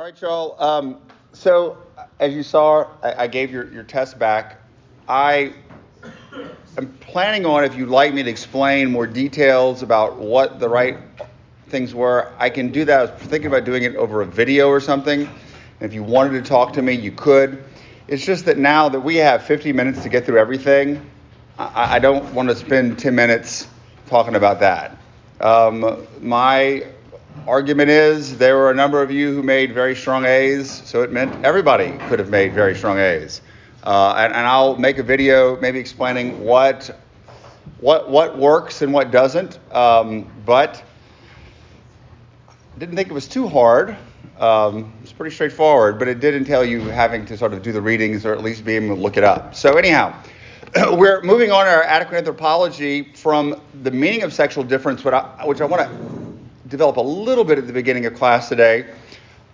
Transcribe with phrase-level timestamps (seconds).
[0.00, 0.56] All right, y'all.
[0.58, 0.96] Um,
[1.34, 1.76] so,
[2.20, 4.56] as you saw, I, I gave your, your test back.
[5.06, 5.52] I
[6.78, 10.96] am planning on, if you'd like me to explain more details about what the right
[11.68, 12.98] things were, I can do that.
[12.98, 15.20] I was thinking about doing it over a video or something.
[15.20, 15.30] And
[15.82, 17.62] if you wanted to talk to me, you could.
[18.08, 21.04] It's just that now that we have 50 minutes to get through everything,
[21.58, 23.68] I, I don't want to spend 10 minutes
[24.06, 24.96] talking about that.
[25.42, 26.86] Um, my
[27.46, 31.12] argument is there were a number of you who made very strong A's, so it
[31.12, 33.40] meant everybody could have made very strong A's.
[33.82, 37.00] Uh, and, and, I'll make a video maybe explaining what
[37.80, 39.58] what what works and what doesn't.
[39.74, 40.82] Um, but
[42.78, 43.96] didn't think it was too hard.
[44.38, 47.80] Um, it's pretty straightforward, but it did entail you having to sort of do the
[47.80, 49.54] readings or at least be able to look it up.
[49.54, 50.14] So anyhow,
[50.92, 55.60] we're moving on our adequate anthropology from the meaning of sexual difference, which I, which
[55.60, 56.29] I want to
[56.70, 58.86] develop a little bit at the beginning of class today,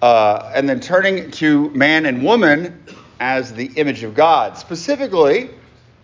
[0.02, 2.84] uh, and then turning to man and woman
[3.18, 4.56] as the image of God.
[4.58, 5.50] Specifically,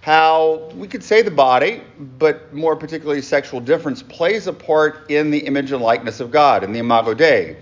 [0.00, 1.82] how we could say the body,
[2.18, 6.64] but more particularly sexual difference, plays a part in the image and likeness of God,
[6.64, 7.58] in the Imago Dei.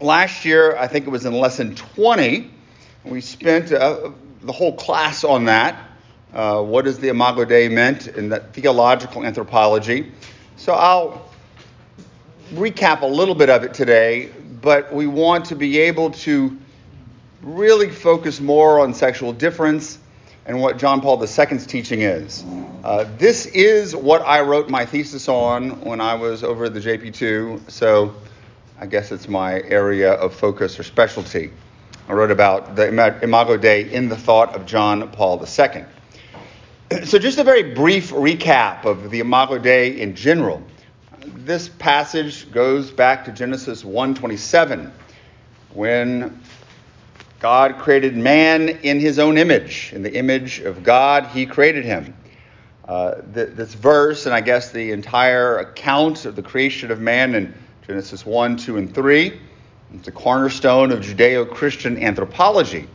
[0.00, 2.50] Last year, I think it was in lesson 20,
[3.04, 4.10] we spent uh,
[4.42, 5.82] the whole class on that.
[6.34, 10.12] Uh, what does the Imago Dei meant in that theological anthropology?
[10.56, 11.28] So I'll
[12.52, 14.30] recap a little bit of it today,
[14.62, 16.56] but we want to be able to
[17.42, 19.98] really focus more on sexual difference
[20.46, 22.42] and what John Paul II's teaching is.
[22.82, 26.80] Uh, this is what I wrote my thesis on when I was over at the
[26.80, 28.14] JP2, so
[28.80, 31.50] I guess it's my area of focus or specialty.
[32.08, 32.88] I wrote about the
[33.22, 35.84] Imago Dei in the thought of John Paul II.
[37.04, 40.62] So, just a very brief recap of the Imago Dei in general
[41.26, 44.90] this passage goes back to Genesis 1:27
[45.74, 46.40] when
[47.40, 49.92] God created man in his own image.
[49.94, 52.14] In the image of God, he created him.
[52.86, 57.34] Uh, th- this verse, and I guess the entire account of the creation of man
[57.34, 57.54] in
[57.86, 59.40] Genesis 1, 2, and 3,
[59.94, 62.88] is the cornerstone of Judeo Christian anthropology.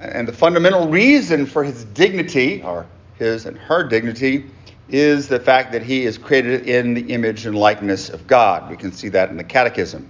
[0.00, 2.86] And the fundamental reason for his dignity, or
[3.18, 4.46] his and her dignity,
[4.92, 8.68] is the fact that he is created in the image and likeness of God.
[8.70, 10.08] We can see that in the Catechism.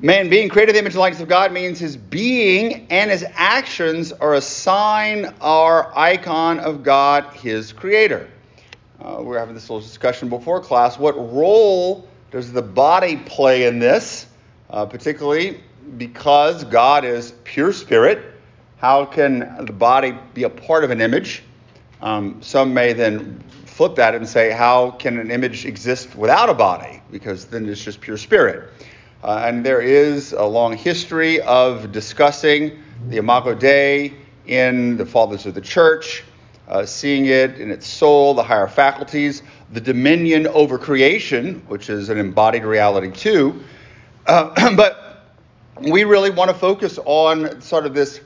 [0.00, 3.24] Man being created in the image and likeness of God means his being and his
[3.34, 8.28] actions are a sign or icon of God, his creator.
[9.00, 10.98] Uh, we are having this little discussion before class.
[10.98, 14.26] What role does the body play in this,
[14.70, 15.60] uh, particularly
[15.98, 18.24] because God is pure spirit?
[18.78, 21.42] How can the body be a part of an image?
[22.00, 23.42] Um, some may then
[23.82, 27.02] flip that and say, how can an image exist without a body?
[27.10, 28.70] Because then it's just pure spirit.
[29.24, 34.14] Uh, and there is a long history of discussing the Imago Dei
[34.46, 36.22] in the Fathers of the Church,
[36.68, 42.08] uh, seeing it in its soul, the higher faculties, the dominion over creation, which is
[42.08, 43.64] an embodied reality too.
[44.28, 45.24] Uh, but
[45.80, 48.20] we really want to focus on sort of this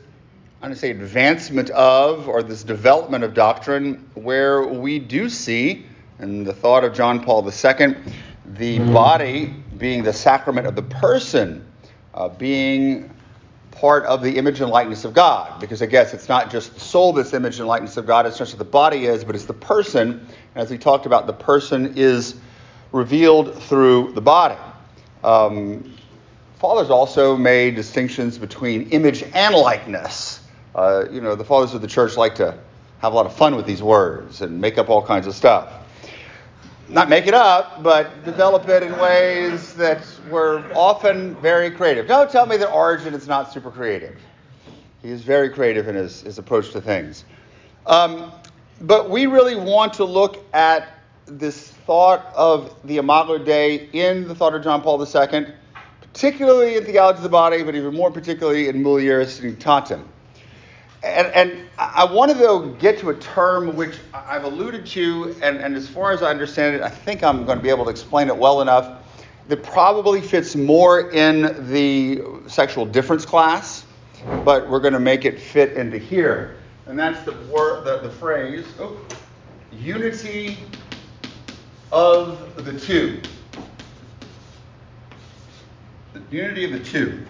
[0.63, 5.85] I'm going to say advancement of or this development of doctrine where we do see
[6.19, 7.53] in the thought of John Paul II
[8.55, 8.93] the mm-hmm.
[8.95, 11.63] body being the sacrament of the person
[12.15, 13.11] uh, being
[13.71, 15.61] part of the image and likeness of God.
[15.61, 18.41] Because I guess it's not just the soul this image and likeness of God it's
[18.41, 20.13] not just the body is but it's the person.
[20.13, 22.37] And as we talked about the person is
[22.93, 24.57] revealed through the body.
[25.23, 25.95] Um,
[26.59, 30.41] fathers also made distinctions between image and likeness
[30.77, 32.57] uh, you know, the fathers of the church like to
[32.99, 35.73] have a lot of fun with these words and make up all kinds of stuff.
[36.89, 42.07] Not make it up, but develop it in ways that were often very creative.
[42.07, 44.17] Don't tell me that Origen is not super creative.
[45.03, 47.25] He is very creative in his, his approach to things.
[47.87, 48.31] Um,
[48.83, 50.89] but we really want to look at
[51.25, 55.47] this thought of the Imago Dei in the thought of John Paul II,
[56.01, 60.05] particularly in Theology of the Body, but even more particularly in Mulieris Dignitatem.
[61.07, 65.77] And, and I wanted to get to a term which I've alluded to, and, and
[65.77, 68.27] as far as I understand it, I think I'm going to be able to explain
[68.29, 69.03] it well enough.
[69.47, 73.85] That probably fits more in the sexual difference class,
[74.45, 76.57] but we're going to make it fit into here.
[76.87, 79.01] And that's the word, the, the phrase, oh,
[79.73, 80.59] unity
[81.93, 83.21] of the two.
[86.13, 87.25] The unity of the two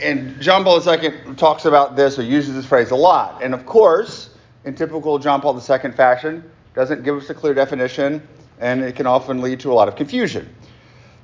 [0.00, 3.42] and John Paul II talks about this or uses this phrase a lot.
[3.42, 4.30] And of course,
[4.64, 8.26] in typical John Paul II fashion, doesn't give us a clear definition,
[8.58, 10.54] and it can often lead to a lot of confusion.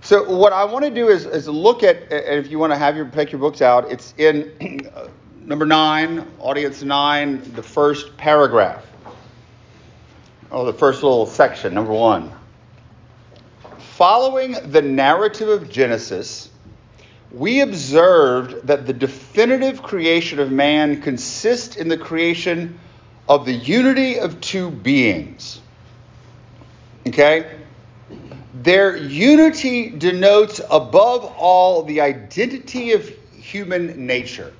[0.02, 2.96] So what I want to do is, is look at, if you want to have
[2.96, 4.80] your take your books out, it's in
[5.44, 8.86] number nine, audience nine, the first paragraph.
[10.50, 12.32] Oh, the first little section, number one.
[13.96, 16.50] Following the narrative of Genesis,
[17.32, 22.78] we observed that the definitive creation of man consists in the creation
[23.28, 25.60] of the unity of two beings.
[27.06, 27.58] Okay?
[28.54, 34.52] Their unity denotes, above all, the identity of human nature.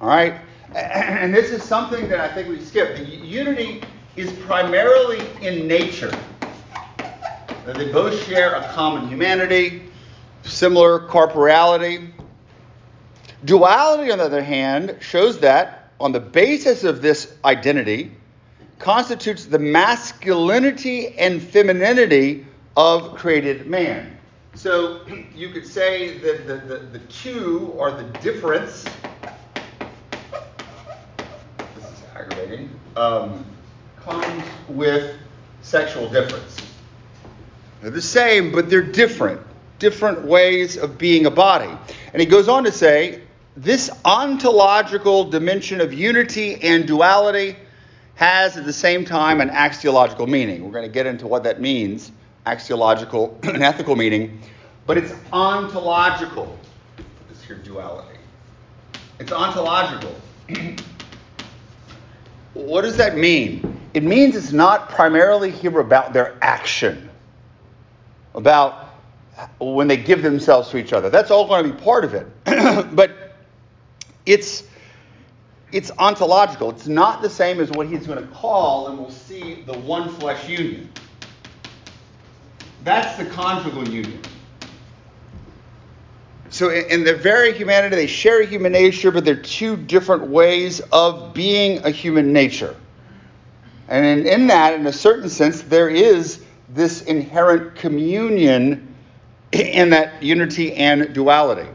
[0.00, 0.34] All right?
[0.74, 2.96] And this is something that I think we skip.
[2.96, 3.82] The unity
[4.16, 6.12] is primarily in nature.
[7.64, 9.90] They both share a common humanity,
[10.44, 12.10] similar corporeality.
[13.44, 18.12] Duality, on the other hand, shows that, on the basis of this identity,
[18.78, 22.46] constitutes the masculinity and femininity
[22.76, 24.16] of created man.
[24.54, 25.00] So
[25.34, 28.84] you could say that the, the, the two or the difference,
[31.74, 33.44] this is aggravating, um,
[34.00, 35.16] comes with
[35.62, 36.56] sexual difference.
[37.80, 39.40] They're the same, but they're different.
[39.84, 41.68] Different ways of being a body.
[42.14, 43.20] And he goes on to say
[43.54, 47.54] this ontological dimension of unity and duality
[48.14, 50.64] has at the same time an axiological meaning.
[50.64, 52.12] We're going to get into what that means
[52.46, 54.40] axiological and ethical meaning,
[54.86, 56.58] but it's ontological.
[57.28, 58.16] This here duality.
[59.20, 60.14] It's ontological.
[62.54, 63.78] what does that mean?
[63.92, 67.10] It means it's not primarily here about their action,
[68.34, 68.83] about
[69.58, 71.10] when they give themselves to each other.
[71.10, 72.26] That's all going to be part of it.
[72.94, 73.34] but
[74.26, 74.64] it's
[75.72, 76.70] it's ontological.
[76.70, 80.08] It's not the same as what he's going to call, and we'll see, the one
[80.08, 80.88] flesh union.
[82.84, 84.20] That's the conjugal union.
[86.50, 90.78] So, in their very humanity, they share a human nature, but they're two different ways
[90.92, 92.76] of being a human nature.
[93.88, 98.93] And in, in that, in a certain sense, there is this inherent communion
[99.60, 101.68] in that unity and duality.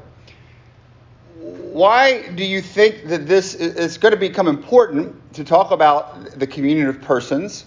[1.39, 6.47] Why do you think that this is going to become important to talk about the
[6.47, 7.65] communion of persons?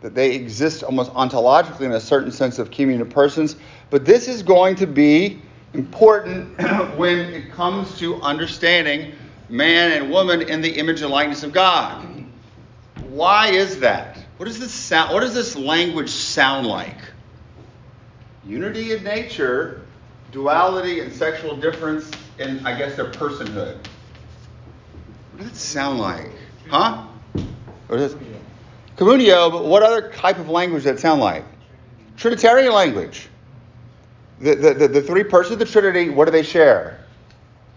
[0.00, 3.56] That they exist almost ontologically in a certain sense of communion of persons.
[3.90, 5.42] But this is going to be
[5.74, 6.56] important
[6.96, 9.12] when it comes to understanding
[9.50, 12.06] man and woman in the image and likeness of God.
[13.10, 14.16] Why is that?
[14.38, 16.96] What does this sound what does this language sound like?
[18.46, 19.82] Unity in nature,
[20.32, 23.78] duality and sexual difference in I guess their personhood.
[25.32, 26.30] What does it sound like?
[26.68, 27.06] Huh?
[27.88, 28.16] What is
[28.96, 31.44] Communio, but what other type of language does it sound like?
[32.16, 33.28] Trinitarian language.
[34.40, 37.04] The, the, the, the three persons of the Trinity, what do they share?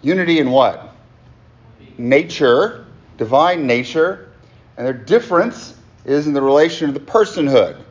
[0.01, 0.94] Unity in what?
[1.98, 2.86] Nature,
[3.18, 4.30] divine nature,
[4.77, 7.82] and their difference is in the relation of the personhood.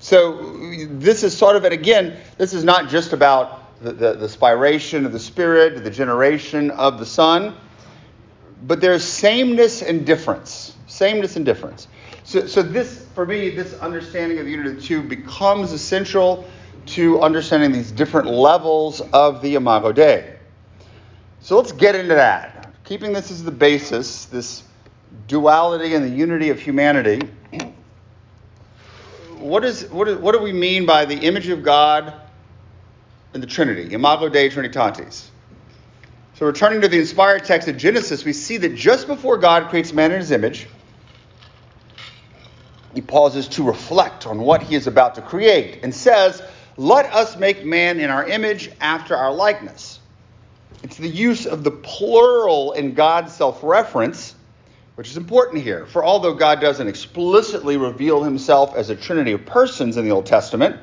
[0.00, 0.56] So
[0.86, 5.04] this is sort of, and again, this is not just about the, the, the spiration
[5.04, 7.54] of the Spirit, the generation of the Son,
[8.66, 10.74] but there's sameness and difference.
[10.86, 11.86] Sameness and difference.
[12.24, 16.48] So, so this, for me, this understanding of the unity of the two becomes essential
[16.86, 20.36] to understanding these different levels of the Imago Dei.
[21.40, 22.72] So let's get into that.
[22.84, 24.62] Keeping this as the basis, this
[25.28, 27.20] duality and the unity of humanity,
[29.40, 32.14] what, is, what, is, what do we mean by the image of God
[33.34, 35.28] in the Trinity, Imago Dei Trinitatis?
[36.34, 39.92] So, returning to the inspired text of Genesis, we see that just before God creates
[39.92, 40.68] man in his image,
[42.94, 46.42] he pauses to reflect on what he is about to create and says,
[46.76, 50.00] Let us make man in our image after our likeness.
[50.82, 54.34] It's the use of the plural in God's self reference
[55.00, 55.86] which is important here.
[55.86, 60.26] For although God doesn't explicitly reveal himself as a trinity of persons in the Old
[60.26, 60.76] Testament,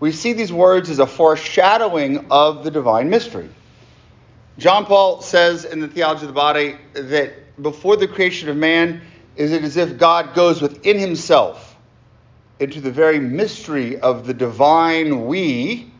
[0.00, 3.50] we see these words as a foreshadowing of the divine mystery.
[4.56, 9.02] John Paul says in the Theology of the Body that before the creation of man,
[9.36, 11.76] is it as if God goes within himself
[12.58, 15.92] into the very mystery of the divine we,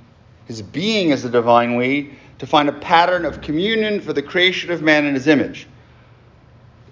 [0.46, 4.70] his being as the divine we, to find a pattern of communion for the creation
[4.70, 5.66] of man in his image.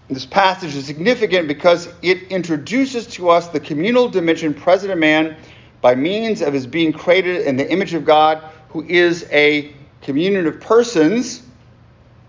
[0.08, 5.36] This passage is significant because it introduces to us the communal dimension present in man
[5.82, 10.46] by means of his being created in the image of God, who is a communion
[10.46, 11.42] of persons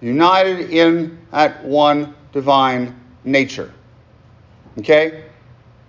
[0.02, 3.74] united in that one divine nature.
[4.78, 5.24] Okay?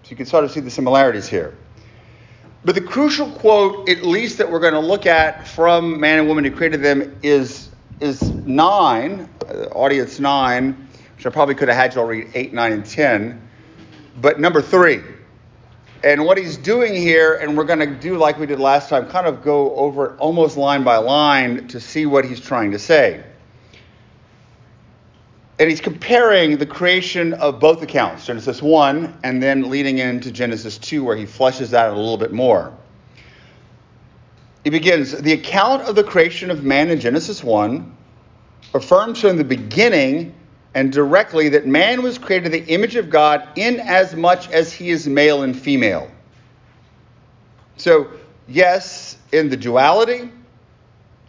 [0.02, 1.56] So you can sort of see the similarities here.
[2.64, 6.28] But the crucial quote, at least that we're going to look at from man and
[6.28, 7.70] woman who created them, is,
[8.00, 10.88] is 9, uh, audience 9,
[11.20, 13.48] which I probably could have had you all read 8, 9, and 10.
[14.22, 15.02] But number 3.
[16.02, 19.06] And what he's doing here, and we're going to do like we did last time,
[19.06, 22.78] kind of go over it almost line by line to see what he's trying to
[22.78, 23.22] say.
[25.58, 30.78] And he's comparing the creation of both accounts, Genesis 1 and then leading into Genesis
[30.78, 32.72] 2, where he fleshes that a little bit more.
[34.64, 37.94] He begins The account of the creation of man in Genesis 1
[38.72, 40.34] affirms from the beginning
[40.74, 44.90] and directly that man was created the image of God in as much as he
[44.90, 46.10] is male and female.
[47.76, 48.08] So,
[48.46, 50.30] yes, in the duality,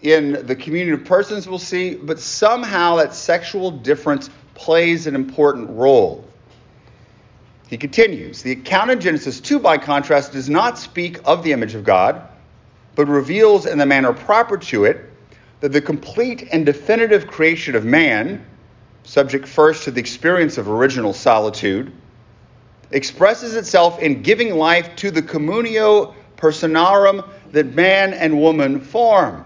[0.01, 5.69] in the community of persons we'll see, but somehow that sexual difference plays an important
[5.69, 6.25] role.
[7.67, 11.73] He continues The account in Genesis 2, by contrast, does not speak of the image
[11.73, 12.21] of God,
[12.95, 15.09] but reveals in the manner proper to it
[15.61, 18.45] that the complete and definitive creation of man,
[19.03, 21.91] subject first to the experience of original solitude,
[22.91, 29.45] expresses itself in giving life to the communio personarum that man and woman form.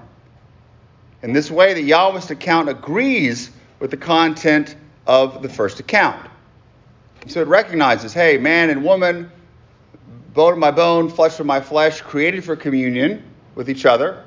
[1.22, 4.76] In this way, the Yahwist account agrees with the content
[5.08, 6.30] of the first account.
[7.28, 9.32] So it recognizes hey, man and woman,
[10.34, 13.24] bone of my bone, flesh of my flesh, created for communion
[13.56, 14.24] with each other,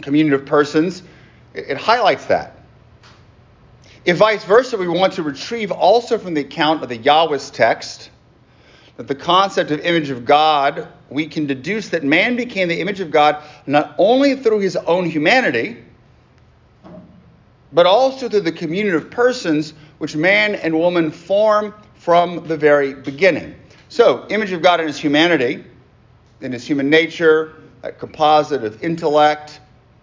[0.00, 1.02] communion of persons.
[1.54, 2.61] It, it highlights that.
[4.04, 8.10] If vice versa, we want to retrieve also from the account of the Yahwist text
[8.96, 12.98] that the concept of image of God, we can deduce that man became the image
[12.98, 15.84] of God not only through his own humanity,
[17.72, 22.94] but also through the communion of persons which man and woman form from the very
[22.94, 23.54] beginning.
[23.88, 25.64] So, image of God in his humanity,
[26.40, 27.54] in his human nature,
[27.84, 29.60] a composite of intellect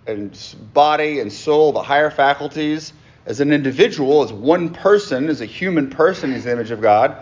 [0.08, 0.40] and
[0.74, 2.94] body and soul, the higher faculties,
[3.26, 7.16] as an individual, as one person, as a human person, is the image of God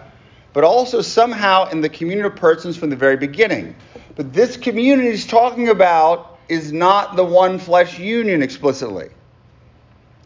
[0.58, 3.76] but also somehow in the community of persons from the very beginning.
[4.16, 9.10] But this community he's talking about is not the one flesh union explicitly.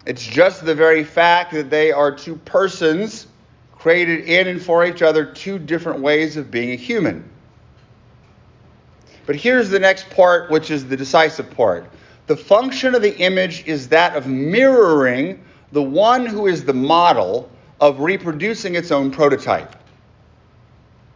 [0.05, 3.27] It's just the very fact that they are two persons
[3.73, 7.29] created in and for each other, two different ways of being a human.
[9.25, 11.89] But here's the next part, which is the decisive part.
[12.27, 17.49] The function of the image is that of mirroring the one who is the model
[17.79, 19.75] of reproducing its own prototype.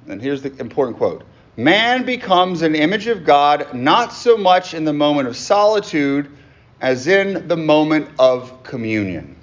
[0.07, 1.23] And here's the important quote
[1.57, 6.29] Man becomes an image of God not so much in the moment of solitude
[6.81, 9.35] as in the moment of communion.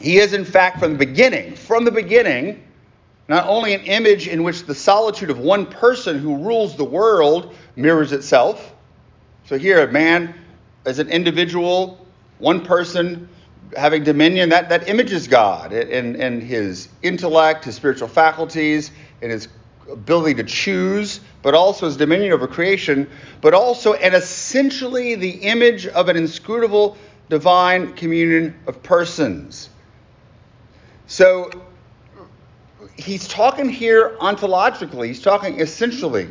[0.00, 2.62] He is, in fact, from the beginning, from the beginning,
[3.28, 7.54] not only an image in which the solitude of one person who rules the world
[7.76, 8.74] mirrors itself.
[9.46, 10.34] So here, a man
[10.86, 12.04] as an individual,
[12.40, 13.28] one person
[13.76, 18.90] having dominion, that, that images God and, and his intellect, his spiritual faculties,
[19.22, 19.48] and his
[19.90, 23.08] ability to choose, but also his dominion over creation,
[23.40, 26.96] but also and essentially the image of an inscrutable
[27.28, 29.68] divine communion of persons.
[31.06, 31.50] So
[32.96, 36.28] he's talking here ontologically, he's talking essentially.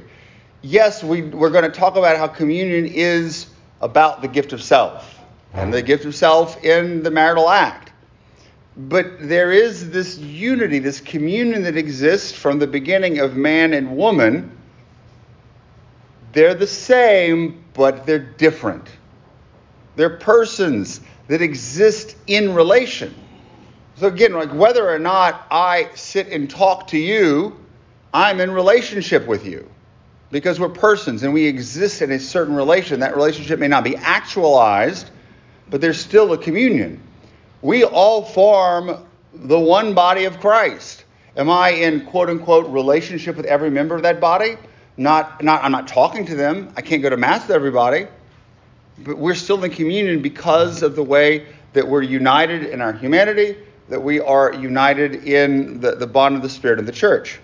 [0.61, 3.47] Yes, we, we're going to talk about how communion is
[3.81, 5.18] about the gift of self
[5.53, 7.91] and the gift of self in the marital act.
[8.77, 13.97] But there is this unity, this communion that exists from the beginning of man and
[13.97, 14.55] woman.
[16.31, 18.87] They're the same, but they're different.
[19.95, 23.13] They're persons that exist in relation.
[23.95, 27.59] So again, like whether or not I sit and talk to you,
[28.13, 29.69] I'm in relationship with you
[30.31, 33.01] because we're persons and we exist in a certain relation.
[33.01, 35.09] That relationship may not be actualized,
[35.69, 37.01] but there's still a communion.
[37.61, 41.05] We all form the one body of Christ.
[41.37, 44.57] Am I in quote unquote relationship with every member of that body?
[44.97, 46.73] Not, not, I'm not talking to them.
[46.75, 48.07] I can't go to mass with everybody.
[48.99, 53.55] But we're still in communion because of the way that we're united in our humanity,
[53.87, 57.39] that we are united in the, the bond of the Spirit of the church.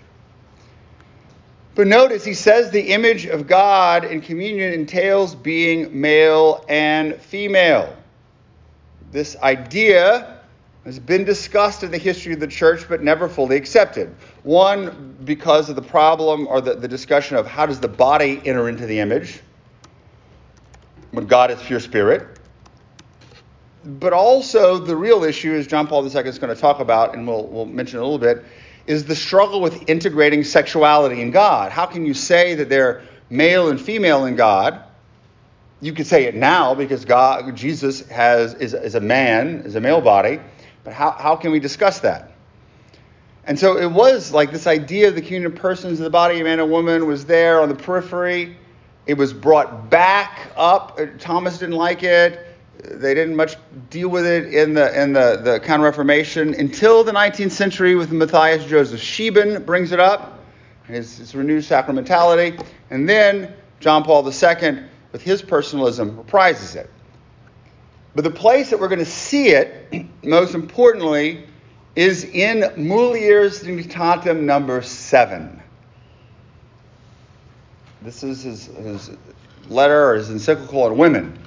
[1.74, 7.94] But notice he says the image of God in communion entails being male and female.
[9.12, 10.40] This idea
[10.84, 14.14] has been discussed in the history of the church but never fully accepted.
[14.44, 18.68] One, because of the problem or the, the discussion of how does the body enter
[18.68, 19.40] into the image
[21.10, 22.38] when God is pure spirit.
[23.84, 27.26] But also, the real issue, as John Paul II is going to talk about, and
[27.26, 28.44] we'll, we'll mention a little bit,
[28.86, 31.72] is the struggle with integrating sexuality in God.
[31.72, 34.82] How can you say that they're male and female in God?
[35.80, 39.80] You could say it now because God, Jesus has is, is a man, is a
[39.80, 40.40] male body,
[40.84, 42.32] but how, how can we discuss that?
[43.44, 46.40] And so it was like this idea of the communion of persons of the body
[46.40, 48.56] of man and woman was there on the periphery.
[49.06, 50.98] It was brought back up.
[50.98, 52.40] Uh, Thomas didn't like it.
[52.82, 53.56] They didn't much
[53.90, 58.10] deal with it in the in the, the Counter Reformation until the 19th century with
[58.10, 60.40] Matthias Joseph Scheeben brings it up,
[60.86, 64.82] his, his renewed sacramentality, and then John Paul II
[65.12, 66.90] with his personalism reprises it.
[68.14, 71.46] But the place that we're going to see it, most importantly,
[71.94, 75.62] is in Mulieris Dignitatem number seven.
[78.02, 79.10] This is his, his
[79.68, 81.38] letter or his encyclical on women.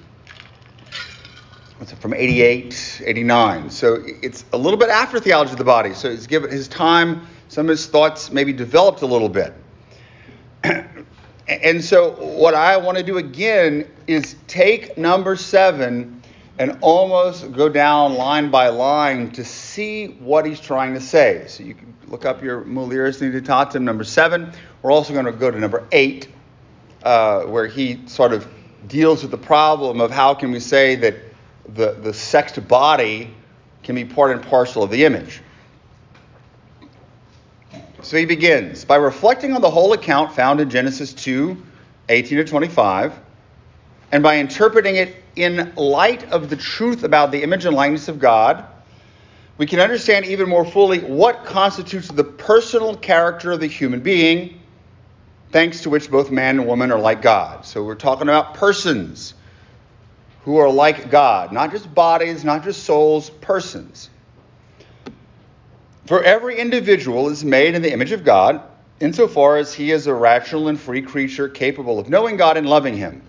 [1.82, 3.70] It's from 88, 89.
[3.70, 5.94] So it's a little bit after theology of the body.
[5.94, 9.54] So he's given his time, some of his thoughts maybe developed a little bit.
[11.50, 16.22] and so what I want to do again is take number seven
[16.60, 21.46] and almost go down line by line to see what he's trying to say.
[21.48, 24.52] So you can look up your Mulieris Dignitatem number seven.
[24.82, 26.28] We're also going to go to number eight,
[27.04, 28.48] uh, where he sort of
[28.88, 31.16] deals with the problem of how can we say that
[31.74, 33.34] the, the sexed body
[33.82, 35.42] can be part and parcel of the image.
[38.02, 41.58] So he begins by reflecting on the whole account found in Genesis 2
[42.08, 43.14] 18 to 25,
[44.12, 48.20] and by interpreting it in light of the truth about the image and likeness of
[48.20, 48.66] God,
[49.60, 54.60] we can understand even more fully what constitutes the personal character of the human being,
[55.52, 57.66] thanks to which both man and woman are like God.
[57.66, 59.36] So we're talking about persons
[60.46, 64.10] who are like God, not just bodies, not just souls, persons.
[66.10, 68.64] For every individual is made in the image of God,
[69.00, 72.98] insofar as he is a rational and free creature capable of knowing God and loving
[72.98, 73.22] him.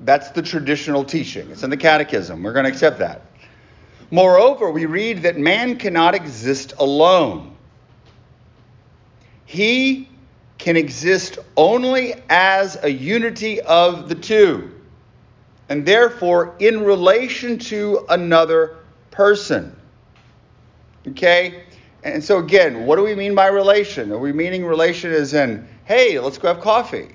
[0.00, 1.48] That's the traditional teaching.
[1.52, 2.42] It's in the catechism.
[2.42, 3.22] We're going to accept that.
[4.10, 7.54] Moreover, we read that man cannot exist alone.
[9.46, 10.08] He
[10.58, 14.72] can exist only as a unity of the two
[15.68, 18.78] and therefore in relation to another
[19.12, 19.76] person.
[21.08, 21.64] Okay?
[22.02, 24.10] And so, again, what do we mean by relation?
[24.12, 27.08] Are we meaning relation as in, hey, let's go have coffee?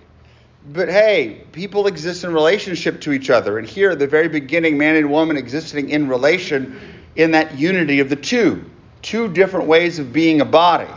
[0.74, 3.60] But hey, people exist in relationship to each other.
[3.60, 6.80] And here, at the very beginning, man and woman existing in relation
[7.16, 8.70] in that unity of the two,
[9.02, 10.92] two different ways of being a body.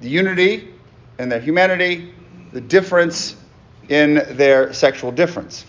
[0.00, 0.68] The unity
[1.18, 2.12] in their humanity,
[2.52, 3.36] the difference
[3.88, 5.64] in their sexual difference.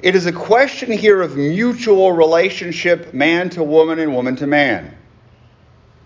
[0.00, 4.96] It is a question here of mutual relationship, man to woman and woman to man.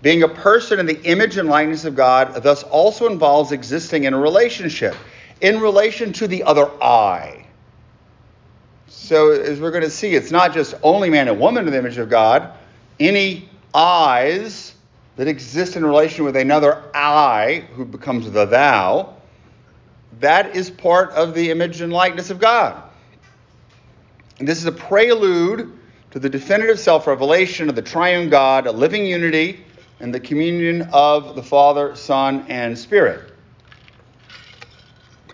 [0.00, 4.14] Being a person in the image and likeness of God thus also involves existing in
[4.14, 4.96] a relationship,
[5.42, 7.44] in relation to the other I.
[8.88, 11.78] So, as we're going to see, it's not just only man and woman in the
[11.78, 12.52] image of God.
[12.98, 14.74] Any I's
[15.16, 19.16] that exist in relation with another I, who becomes the thou,
[20.20, 22.83] that is part of the image and likeness of God.
[24.38, 25.79] And this is a prelude
[26.12, 29.64] to the definitive self revelation of the triune God, a living unity,
[30.01, 33.33] and the communion of the Father, Son, and Spirit.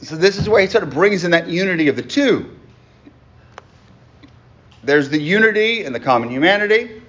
[0.03, 2.57] So, this is where he sort of brings in that unity of the two.
[4.85, 7.03] There's the unity in the common humanity,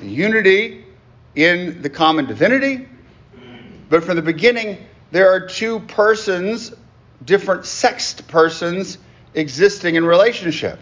[0.00, 0.84] the unity
[1.34, 2.88] in the common divinity,
[3.90, 4.78] but from the beginning,
[5.10, 6.72] there are two persons,
[7.24, 8.96] different sexed persons,
[9.34, 10.78] existing in relationship.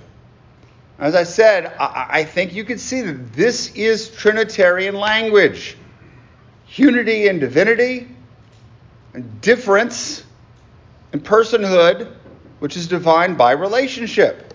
[1.01, 5.77] As I said, I, I think you can see that this is Trinitarian language
[6.75, 8.09] unity in divinity,
[9.15, 10.25] and difference
[11.13, 12.15] in personhood,
[12.61, 14.55] which is defined by relationship.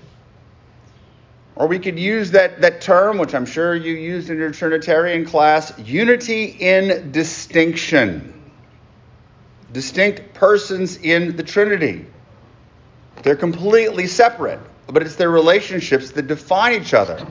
[1.55, 5.25] Or we could use that, that term, which I'm sure you used in your Trinitarian
[5.25, 8.31] class, unity in distinction.
[9.73, 12.05] Distinct persons in the Trinity.
[13.23, 17.25] They're completely separate but it's their relationships that define each other.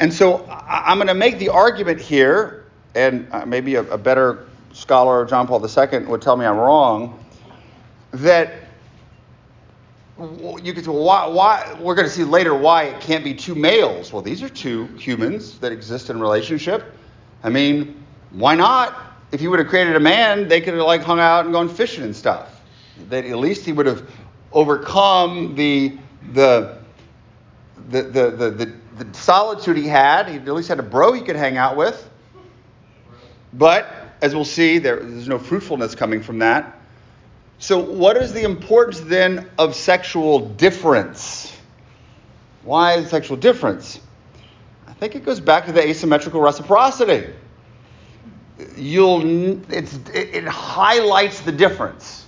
[0.00, 2.64] And so I'm going to make the argument here,
[2.94, 7.24] and uh, maybe a, a better scholar, John Paul II, would tell me I'm wrong,
[8.12, 8.52] that
[10.18, 13.34] you could say, well, why, why, we're going to see later why it can't be
[13.34, 14.12] two males.
[14.12, 16.84] Well, these are two humans that exist in relationship.
[17.42, 18.96] I mean, why not?
[19.32, 21.68] If he would have created a man, they could have like hung out and gone
[21.68, 22.60] fishing and stuff.
[23.10, 24.08] That at least he would have
[24.52, 25.98] overcome the
[26.32, 26.75] the
[27.88, 30.28] the, the, the, the, solitude he had.
[30.28, 32.08] He at least had a bro he could hang out with.
[33.52, 36.78] But as we'll see, there, there's no fruitfulness coming from that.
[37.58, 41.56] So, what is the importance then of sexual difference?
[42.64, 44.00] Why is sexual difference?
[44.86, 47.32] I think it goes back to the asymmetrical reciprocity.
[48.76, 52.26] You'll, it's, it, it highlights the difference.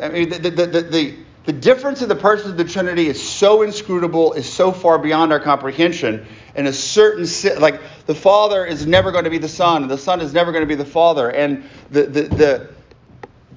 [0.00, 3.20] I mean, the, the, the, the, the difference of the persons of the Trinity is
[3.20, 6.26] so inscrutable, is so far beyond our comprehension.
[6.54, 7.26] And a certain,
[7.60, 10.52] like, the Father is never going to be the Son, and the Son is never
[10.52, 11.30] going to be the Father.
[11.30, 12.70] And the, the, the,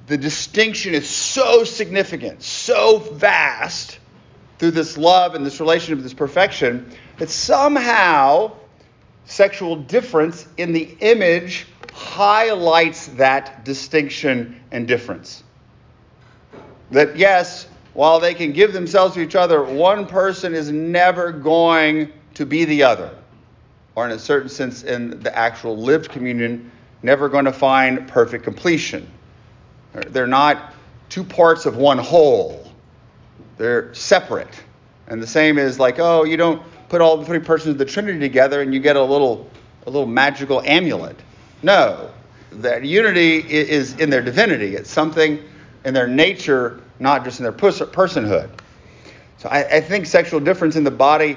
[0.08, 4.00] the distinction is so significant, so vast
[4.58, 8.52] through this love and this relationship, this perfection, that somehow
[9.26, 15.44] sexual difference in the image highlights that distinction and difference.
[16.90, 22.12] That yes, while they can give themselves to each other, one person is never going
[22.34, 23.10] to be the other.
[23.94, 26.70] Or, in a certain sense, in the actual lived communion,
[27.02, 29.10] never going to find perfect completion.
[30.08, 30.74] They're not
[31.08, 32.70] two parts of one whole,
[33.56, 34.62] they're separate.
[35.06, 37.86] And the same is like, oh, you don't put all the three persons of the
[37.86, 39.48] Trinity together and you get a little,
[39.86, 41.16] a little magical amulet.
[41.62, 42.10] No,
[42.52, 44.76] that unity is in their divinity.
[44.76, 45.42] It's something
[45.86, 48.50] in their nature, not just in their personhood.
[49.38, 51.36] So I, I think sexual difference in the body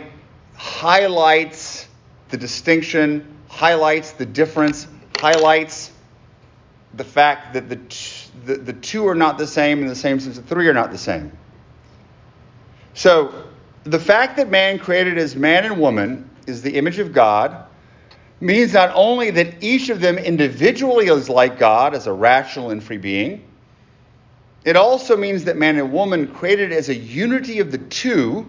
[0.55, 1.87] highlights
[2.29, 5.91] the distinction, highlights the difference, highlights
[6.93, 7.79] the fact that the
[8.45, 10.91] the, the two are not the same in the same sense the three are not
[10.91, 11.31] the same.
[12.93, 13.45] So,
[13.83, 17.65] the fact that man created as man and woman is the image of God
[18.41, 22.83] means not only that each of them individually is like God as a rational and
[22.83, 23.48] free being,
[24.65, 28.45] it also means that man and woman created as a unity of the two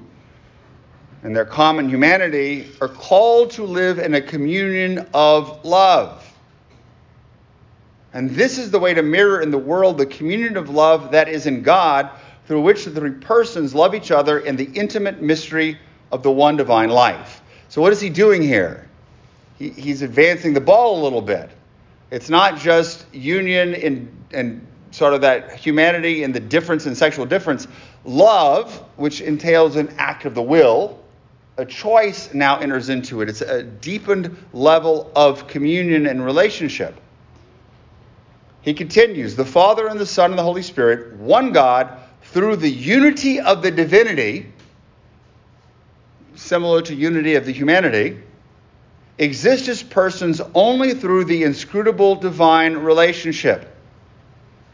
[1.22, 6.26] and their common humanity are called to live in a communion of love.
[8.12, 11.28] And this is the way to mirror in the world the communion of love that
[11.28, 12.10] is in God,
[12.46, 15.78] through which the three persons love each other in the intimate mystery
[16.10, 17.42] of the one divine life.
[17.68, 18.88] So, what is he doing here?
[19.58, 21.50] He, he's advancing the ball a little bit.
[22.10, 27.26] It's not just union and, and sort of that humanity and the difference in sexual
[27.26, 27.66] difference.
[28.04, 30.98] Love, which entails an act of the will,
[31.56, 33.28] a choice now enters into it.
[33.28, 36.98] It's a deepened level of communion and relationship.
[38.62, 42.68] He continues the Father and the Son and the Holy Spirit, one God, through the
[42.68, 44.52] unity of the divinity,
[46.34, 48.18] similar to unity of the humanity,
[49.18, 53.69] exist as persons only through the inscrutable divine relationship.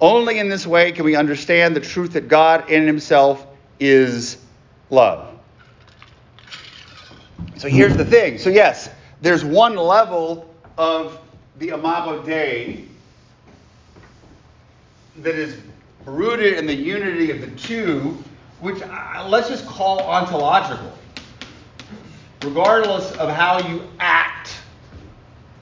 [0.01, 3.47] Only in this way can we understand the truth that God in Himself
[3.81, 4.39] is
[4.91, 5.33] love.
[7.57, 8.39] So here's the thing.
[8.39, 8.91] So, yes,
[9.23, 11.19] there's one level of
[11.59, 12.85] the Imago Dei
[15.19, 15.59] that is
[16.05, 18.23] rooted in the unity of the two,
[18.61, 18.81] which
[19.27, 20.93] let's just call ontological.
[22.43, 24.55] Regardless of how you act,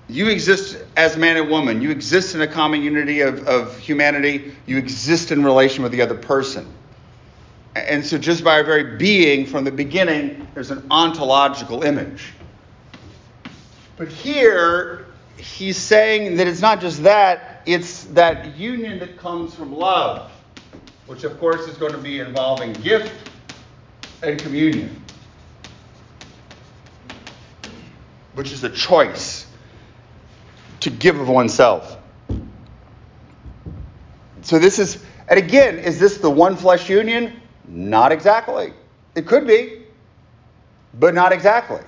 [0.09, 1.83] you exist as man and woman.
[1.83, 4.55] You exist in a common unity of, of humanity.
[4.67, 6.67] You exist in relation with the other person.
[7.75, 12.33] And so, just by our very being from the beginning, there's an ontological image.
[13.97, 19.75] But here, he's saying that it's not just that, it's that union that comes from
[19.75, 20.31] love,
[21.07, 23.31] which of course is going to be involving gift
[24.23, 25.03] and communion,
[28.35, 29.44] which is a choice
[30.85, 31.99] to give of oneself.
[34.43, 37.41] So this is, and again, is this the one flesh union?
[37.67, 38.75] Not exactly.
[39.15, 39.85] It could be,
[40.99, 41.81] but not exactly.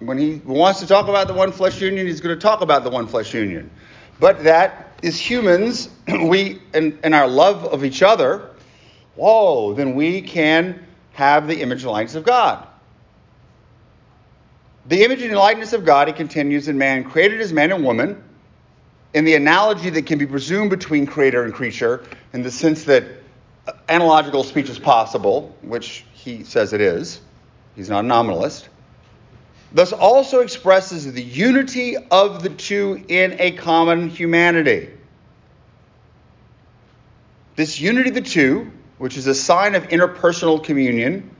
[0.00, 2.82] When he wants to talk about the one flesh union, he's going to talk about
[2.82, 3.70] the one flesh union.
[4.18, 8.50] But that is humans, we in, in our love of each other,
[9.14, 12.66] whoa, then we can have the image and likeness of God.
[14.88, 18.22] The image and likeness of God, he continues, in man, created as man and woman,
[19.14, 23.04] in the analogy that can be presumed between creator and creature, in the sense that
[23.88, 27.20] analogical speech is possible, which he says it is.
[27.74, 28.68] He's not a nominalist
[29.76, 34.90] thus also expresses the unity of the two in a common humanity.
[37.56, 41.30] This unity of the two, which is a sign of interpersonal communion,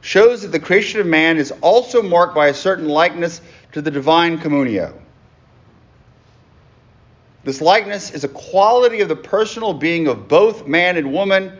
[0.00, 3.40] shows that the creation of man is also marked by a certain likeness
[3.72, 4.94] to the divine communio.
[7.44, 11.58] This likeness is a quality of the personal being of both man and woman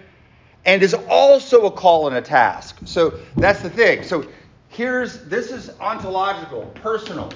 [0.65, 2.77] and is also a call and a task.
[2.85, 4.05] So that's the thing.
[4.05, 4.27] So
[4.69, 7.33] here's this is ontological, personal.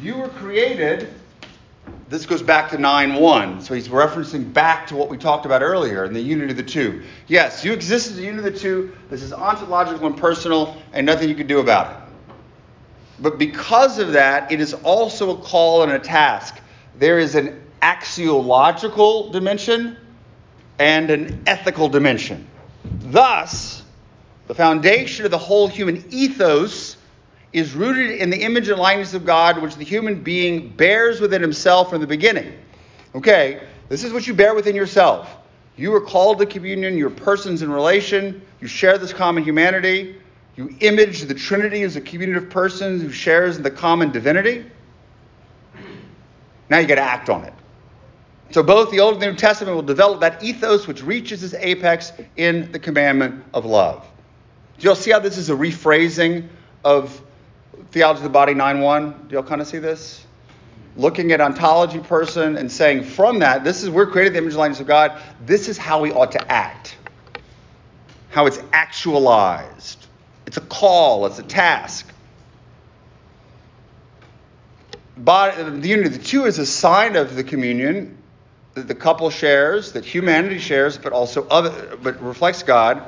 [0.00, 1.12] You were created
[2.08, 3.60] This goes back to 9 1.
[3.62, 6.62] So he's referencing back to what we talked about earlier in the unity of the
[6.62, 7.02] two.
[7.26, 8.96] Yes, you exist as a unity of the two.
[9.10, 11.96] This is ontological and personal, and nothing you can do about it.
[13.20, 16.60] But because of that, it is also a call and a task.
[16.98, 19.96] There is an axiological dimension
[20.78, 22.46] and an ethical dimension.
[22.84, 23.82] Thus,
[24.46, 26.96] the foundation of the whole human ethos
[27.54, 31.40] is rooted in the image and likeness of God, which the human being bears within
[31.40, 32.52] himself from the beginning.
[33.14, 35.30] Okay, this is what you bear within yourself.
[35.76, 40.16] You are called to communion, you're persons in relation, you share this common humanity,
[40.56, 44.66] you image the Trinity as a community of persons who shares the common divinity.
[46.70, 47.54] Now you got to act on it.
[48.50, 51.54] So both the Old and the New Testament will develop that ethos which reaches its
[51.54, 54.04] apex in the commandment of love.
[54.78, 56.48] Do y'all see how this is a rephrasing
[56.84, 57.20] of
[57.90, 59.28] Theology of the Body 9.1?
[59.28, 60.26] Do y'all kind of see this?
[60.96, 64.58] Looking at ontology person and saying from that, this is we're created the image and
[64.60, 65.20] likeness of God.
[65.44, 66.96] This is how we ought to act.
[68.30, 70.06] How it's actualized.
[70.46, 72.08] It's a call, it's a task.
[75.16, 78.18] Body, the unity of the two is a sign of the communion
[78.74, 83.02] that the couple shares, that humanity shares, but also other, but reflects God,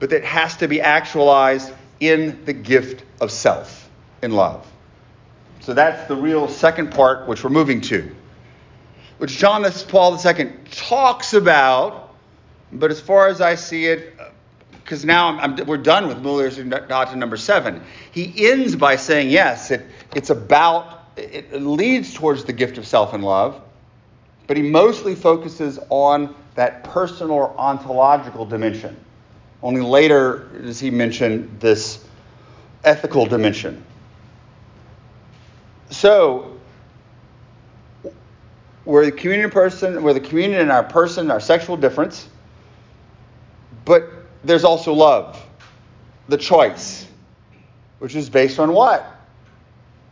[0.00, 3.88] but that has to be actualized in the gift of self
[4.22, 4.66] in love.
[5.60, 8.10] So that's the real second part, which we're moving to,
[9.18, 12.14] which John Paul II talks about,
[12.72, 14.14] but as far as I see it,
[14.82, 17.82] because now I'm, I'm, we're done with Mulieris to number seven.
[18.10, 19.84] He ends by saying, yes, it,
[20.14, 23.60] it's about, it leads towards the gift of self and love,
[24.46, 28.96] but he mostly focuses on that personal or ontological dimension.
[29.62, 32.04] Only later does he mention this
[32.84, 33.84] ethical dimension.
[35.90, 36.56] So,
[38.84, 42.28] we're the communion person, we're the communion in our person, our sexual difference,
[43.84, 44.04] but
[44.44, 45.38] there's also love,
[46.28, 47.06] the choice,
[47.98, 49.04] which is based on what?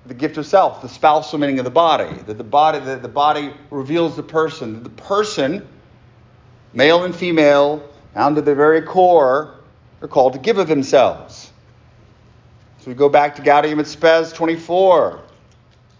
[0.06, 2.12] The gift of self, the spousal meaning of the body.
[2.26, 4.82] That the body, that the body reveals the person.
[4.82, 5.66] The person,
[6.72, 7.82] male and female,
[8.18, 9.54] down to the very core,
[10.02, 11.52] are called to give of themselves.
[12.80, 15.20] So we go back to Gaudium et Spes 24.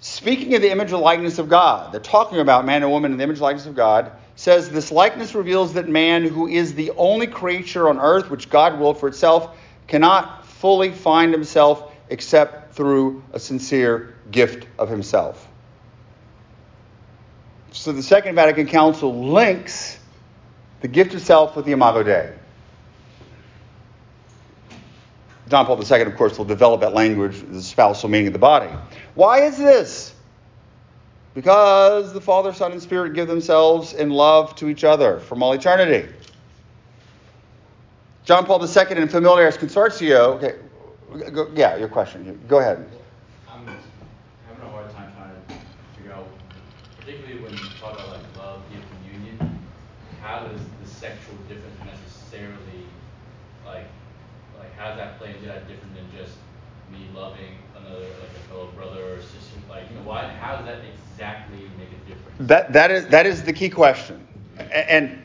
[0.00, 3.18] Speaking of the image and likeness of God, they're talking about man and woman in
[3.18, 6.90] the image and likeness of God, says this likeness reveals that man, who is the
[6.96, 13.22] only creature on earth which God willed for itself, cannot fully find himself except through
[13.32, 15.46] a sincere gift of himself.
[17.70, 19.97] So the Second Vatican Council links
[20.80, 22.32] the gift of self with the Imago Dei.
[25.48, 28.70] John Paul II, of course, will develop that language, the spousal meaning of the body.
[29.14, 30.14] Why is this?
[31.34, 35.52] Because the Father, Son, and Spirit give themselves in love to each other from all
[35.52, 36.08] eternity.
[38.24, 40.36] John Paul II in Familiaris Consortio.
[40.36, 40.56] Okay,
[41.30, 42.38] go, yeah, your question.
[42.46, 42.86] Go ahead.
[43.50, 45.64] I'm having a hard time trying to
[45.96, 46.28] figure out,
[46.98, 49.58] particularly when you talk about like love, gift, and union,
[50.28, 52.84] how does the sexual difference necessarily
[53.64, 53.86] like
[54.58, 56.36] like how does that play into that different than just
[56.92, 59.56] me loving another like a fellow brother or sister?
[59.70, 60.26] Like you know why?
[60.26, 62.36] How does that exactly make a difference?
[62.40, 64.26] That that is that is the key question,
[64.70, 65.22] and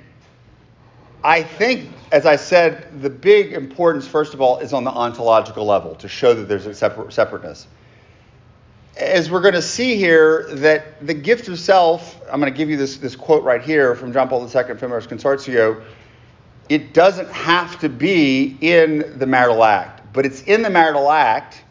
[1.21, 5.65] I think, as I said, the big importance first of all is on the ontological
[5.65, 7.67] level to show that there's a separate, separateness.
[8.97, 12.69] As we're going to see here, that the gift of self, I'm going to give
[12.69, 15.83] you this, this quote right here from John Paul II, from Familiaris Consortio,
[16.69, 21.63] it doesn't have to be in the marital act, but it's in the marital act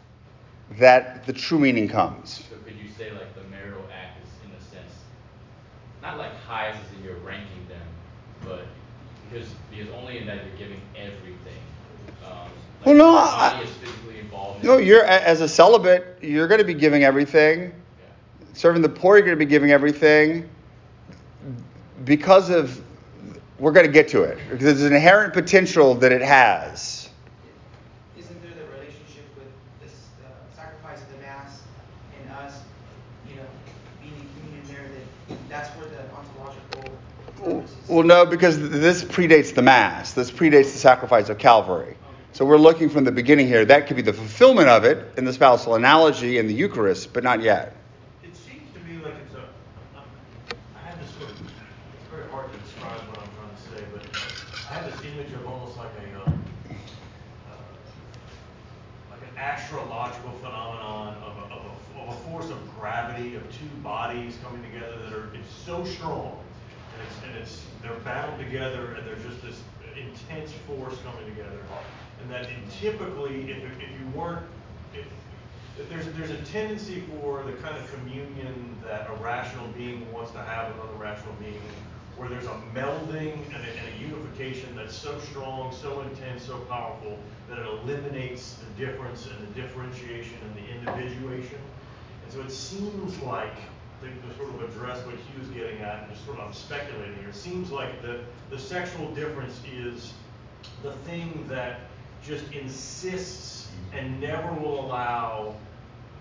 [0.79, 2.45] that the true meaning comes.
[2.51, 4.93] So could you say like the marital act is in a sense
[6.03, 7.87] not like highs as in you're ranking them,
[8.43, 8.67] but
[9.31, 11.61] because because only in that you're giving everything.
[12.27, 12.33] Um,
[12.81, 14.52] like Well, no, I- body is physically involved.
[14.52, 17.73] in No, you're as a celibate, you're going to be giving everything.
[18.53, 20.49] Serving the poor, you're going to be giving everything.
[22.05, 22.81] Because of,
[23.59, 24.39] we're going to get to it.
[24.51, 27.09] Because there's an inherent potential that it has.
[28.17, 29.49] Isn't there the relationship with
[29.83, 29.95] this
[30.25, 31.63] uh, sacrifice of the mass
[32.21, 32.61] and us,
[33.29, 33.43] you know,
[34.01, 34.89] being in communion there?
[35.29, 37.65] That that's where the ontological.
[37.89, 40.13] Well, no, because this predates the Mass.
[40.13, 41.97] This predates the sacrifice of Calvary.
[42.35, 43.67] So we're looking from the beginning here.
[43.67, 47.23] That could be the fulfillment of it in the spousal analogy in the Eucharist, but
[47.23, 47.77] not yet.
[48.23, 49.45] It seems to me like it's a.
[50.75, 51.37] I had this sort of.
[51.43, 54.03] It's very hard to describe what I'm trying to say, but
[54.71, 56.25] I had this image of almost like a.
[56.25, 56.43] Um,
[57.51, 57.55] uh,
[59.11, 63.69] like an astrological phenomenon of a, of a, of a force of gravity of two
[63.83, 66.41] bodies coming together that are it's so strong
[66.97, 69.61] and it's and it's they're bound together and there's just this
[69.95, 71.61] intense force coming together
[72.23, 72.49] and that
[72.81, 74.45] typically if, if you weren't
[74.95, 75.07] if,
[75.79, 80.31] if there's there's a tendency for the kind of communion that a rational being wants
[80.33, 81.61] to have with another rational being
[82.17, 86.59] where there's a melding and a, and a, unification that's so strong, so intense, so
[86.69, 91.59] powerful that it eliminates the difference and the differentiation and the individuation.
[92.23, 93.57] And so it seems like
[94.03, 97.15] to, sort of address what Hugh Hugh's getting at, and just sort of I'm speculating
[97.17, 97.29] here.
[97.29, 100.13] It seems like the the sexual difference is
[100.83, 101.81] the thing that
[102.25, 105.55] just insists and never will allow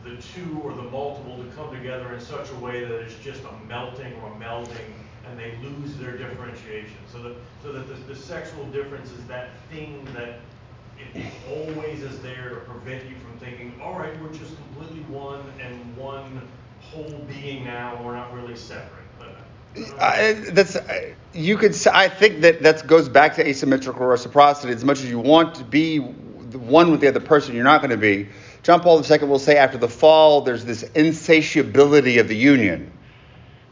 [0.04, 3.42] the two or the multiple to come together in such a way that it's just
[3.44, 4.94] a melting or a melding
[5.30, 6.98] and they lose their differentiation.
[7.12, 10.40] So that, so that the, the sexual difference is that thing that
[11.14, 15.44] it always is there to prevent you from thinking, all right, we're just completely one
[15.62, 16.42] and one
[16.82, 19.01] whole being now, and we're not really separate.
[19.76, 20.78] Uh, that's
[21.34, 21.76] you could.
[21.88, 24.74] I think that that goes back to asymmetrical reciprocity.
[24.74, 27.92] As much as you want to be one with the other person, you're not going
[27.92, 28.28] to be.
[28.64, 32.92] John Paul II will say after the fall, there's this insatiability of the union.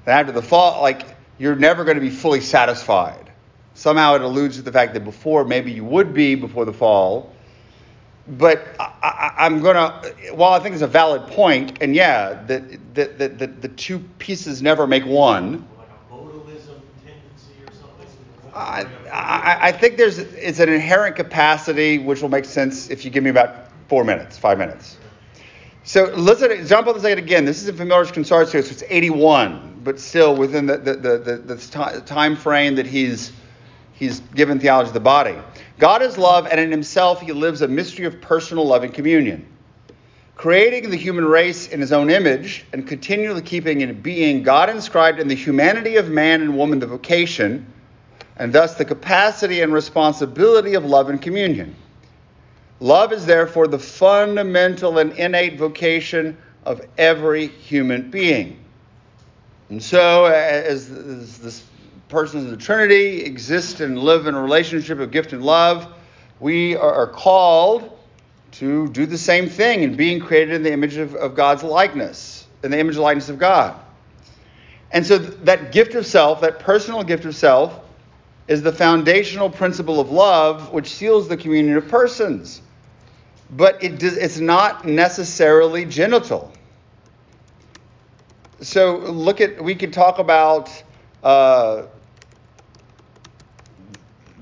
[0.05, 1.05] And after the fall, like
[1.38, 3.31] you're never going to be fully satisfied.
[3.73, 7.33] Somehow it alludes to the fact that before, maybe you would be before the fall.
[8.27, 13.05] But I, am to, while I think it's a valid point, and yeah, that the,
[13.05, 15.67] the, the, the, two pieces never make one.
[18.53, 23.23] I, I, think there's it's an inherent capacity which will make sense if you give
[23.23, 24.97] me about four minutes, five minutes.
[25.83, 27.45] So listen, John Paul II again.
[27.45, 32.01] This is in Familiaris Consortio, so it's 81, but still within the, the, the, the,
[32.05, 33.31] time frame that he's,
[33.93, 35.35] he's given theology of the body.
[35.79, 39.47] God is love, and in himself he lives a mystery of personal loving communion.
[40.35, 45.19] Creating the human race in his own image and continually keeping in being, God inscribed
[45.19, 47.65] in the humanity of man and woman the vocation,
[48.39, 51.75] and thus the capacity and responsibility of love and communion.
[52.80, 58.58] Love is therefore the fundamental and innate vocation of every human being.
[59.69, 61.63] And so, as, as this
[62.08, 65.93] persons of the Trinity exist and live in a relationship of gift and love,
[66.39, 67.97] we are called
[68.54, 72.47] to do the same thing in being created in the image of, of God's likeness,
[72.63, 73.80] in the image and likeness of God.
[74.91, 77.80] And so, that gift of self, that personal gift of self,
[78.49, 82.62] is the foundational principle of love which seals the communion of persons
[83.49, 86.51] but it does, it's not necessarily genital.
[88.62, 90.71] So look at we could talk about
[91.23, 91.83] uh,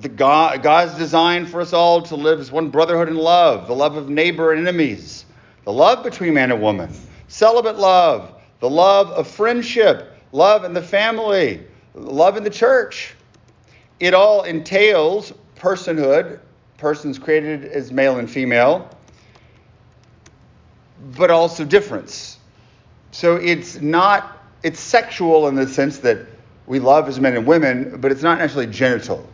[0.01, 3.75] the God, God's design for us all to live as one brotherhood in love, the
[3.75, 5.25] love of neighbor and enemies,
[5.63, 6.89] the love between man and woman,
[7.27, 13.13] celibate love, the love of friendship, love in the family, love in the church.
[13.99, 16.39] It all entails personhood,
[16.77, 18.89] persons created as male and female,
[21.15, 22.37] but also difference.
[23.11, 26.27] So it's not, it's sexual in the sense that
[26.67, 29.27] we love as men and women, but it's not necessarily genital,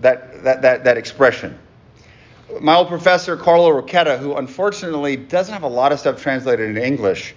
[0.00, 1.58] that, that, that, that expression.
[2.60, 6.84] My old professor, Carlo Rocchetta, who unfortunately doesn't have a lot of stuff translated into
[6.84, 7.34] English,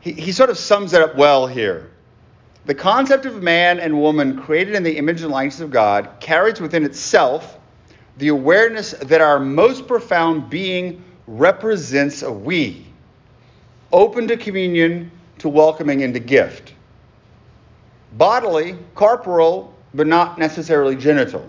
[0.00, 1.90] he, he sort of sums it up well here.
[2.66, 6.60] The concept of man and woman created in the image and likeness of God carries
[6.60, 7.58] within itself
[8.16, 12.86] the awareness that our most profound being represents a we,
[13.92, 16.72] open to communion, to welcoming, and to gift.
[18.14, 21.46] Bodily, corporal, but not necessarily genital.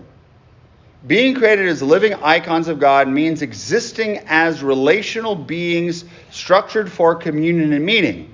[1.06, 7.72] Being created as living icons of God means existing as relational beings structured for communion
[7.72, 8.30] and meaning,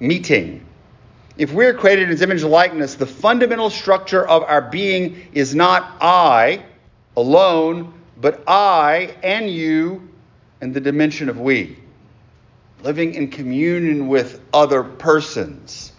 [0.00, 0.64] meeting.
[1.36, 5.54] If we're created in His image and likeness, the fundamental structure of our being is
[5.54, 6.64] not I
[7.16, 10.08] alone, but I and you
[10.60, 11.76] and the dimension of we,
[12.82, 15.92] living in communion with other persons.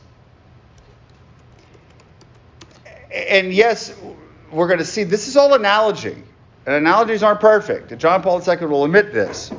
[3.14, 3.94] And yes,
[4.52, 6.16] we're going to see this is all analogy.
[6.66, 7.96] And analogies aren't perfect.
[7.98, 9.52] John Paul II will admit this.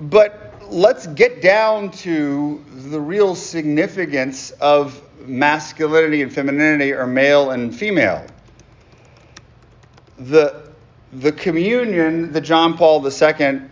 [0.00, 7.74] But let's get down to the real significance of masculinity and femininity, or male and
[7.74, 8.26] female.
[10.18, 10.70] The
[11.12, 13.62] the communion that John Paul II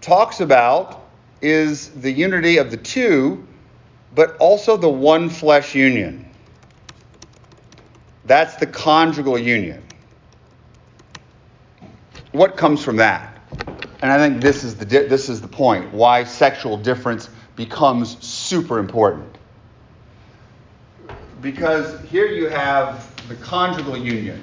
[0.00, 1.08] talks about
[1.40, 3.46] is the unity of the two,
[4.14, 6.26] but also the one flesh union.
[8.24, 9.82] That's the conjugal union.
[12.32, 13.29] What comes from that?
[14.02, 18.78] And I think this is the this is the point why sexual difference becomes super
[18.78, 19.36] important.
[21.42, 24.42] Because here you have the conjugal union.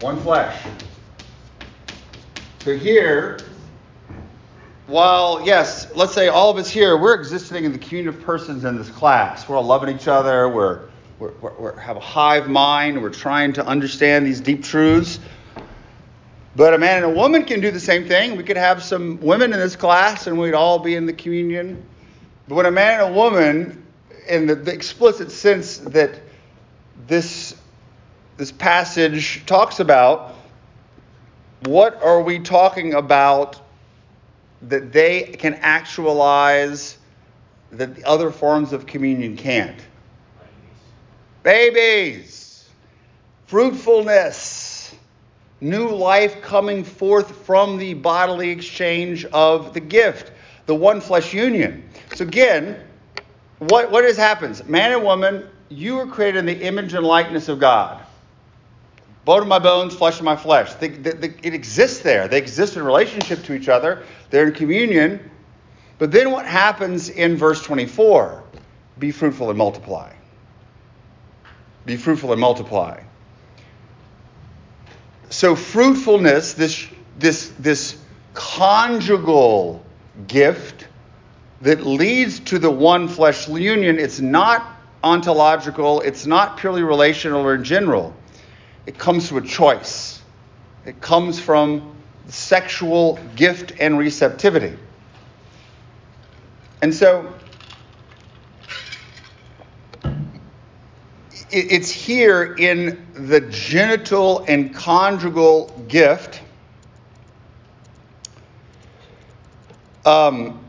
[0.00, 0.62] One flesh.
[2.60, 3.38] So here,
[4.86, 8.64] while yes, let's say all of us here, we're existing in the community of persons
[8.64, 9.48] in this class.
[9.48, 10.48] We're all loving each other.
[10.48, 10.88] We're,
[11.18, 13.00] we're, we're, we have a hive mind.
[13.00, 15.18] We're trying to understand these deep truths.
[16.54, 18.36] But a man and a woman can do the same thing.
[18.36, 21.84] We could have some women in this class and we'd all be in the communion.
[22.48, 23.86] But when a man and a woman,
[24.28, 26.20] in the, the explicit sense that
[27.06, 27.54] this,
[28.36, 30.34] this passage talks about,
[31.64, 33.60] what are we talking about
[34.62, 36.98] that they can actualize
[37.72, 39.80] that the other forms of communion can't?
[41.46, 42.68] Babies,
[43.46, 44.92] fruitfulness
[45.60, 50.32] new life coming forth from the bodily exchange of the gift,
[50.66, 51.88] the one flesh union.
[52.16, 52.82] So again,
[53.60, 54.68] what, what has happened?
[54.68, 58.04] Man and woman, you were created in the image and likeness of God.
[59.24, 60.74] Bone of my bones, flesh of my flesh.
[60.74, 62.26] They, they, they, it exists there.
[62.26, 64.02] They exist in relationship to each other.
[64.30, 65.30] They're in communion.
[65.98, 68.42] But then what happens in verse 24?
[68.98, 70.15] Be fruitful and multiply.
[71.86, 73.00] Be fruitful and multiply.
[75.30, 76.86] So fruitfulness, this
[77.18, 77.96] this this
[78.34, 79.84] conjugal
[80.26, 80.88] gift
[81.62, 84.66] that leads to the one flesh union, it's not
[85.02, 88.14] ontological, it's not purely relational or in general.
[88.86, 90.20] It comes from a choice.
[90.84, 91.96] It comes from
[92.28, 94.76] sexual gift and receptivity.
[96.82, 97.32] And so
[101.50, 106.42] it's here in the genital and conjugal gift.
[110.04, 110.60] Um,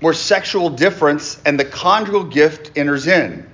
[0.00, 3.48] where sexual difference and the conjugal gift enters in.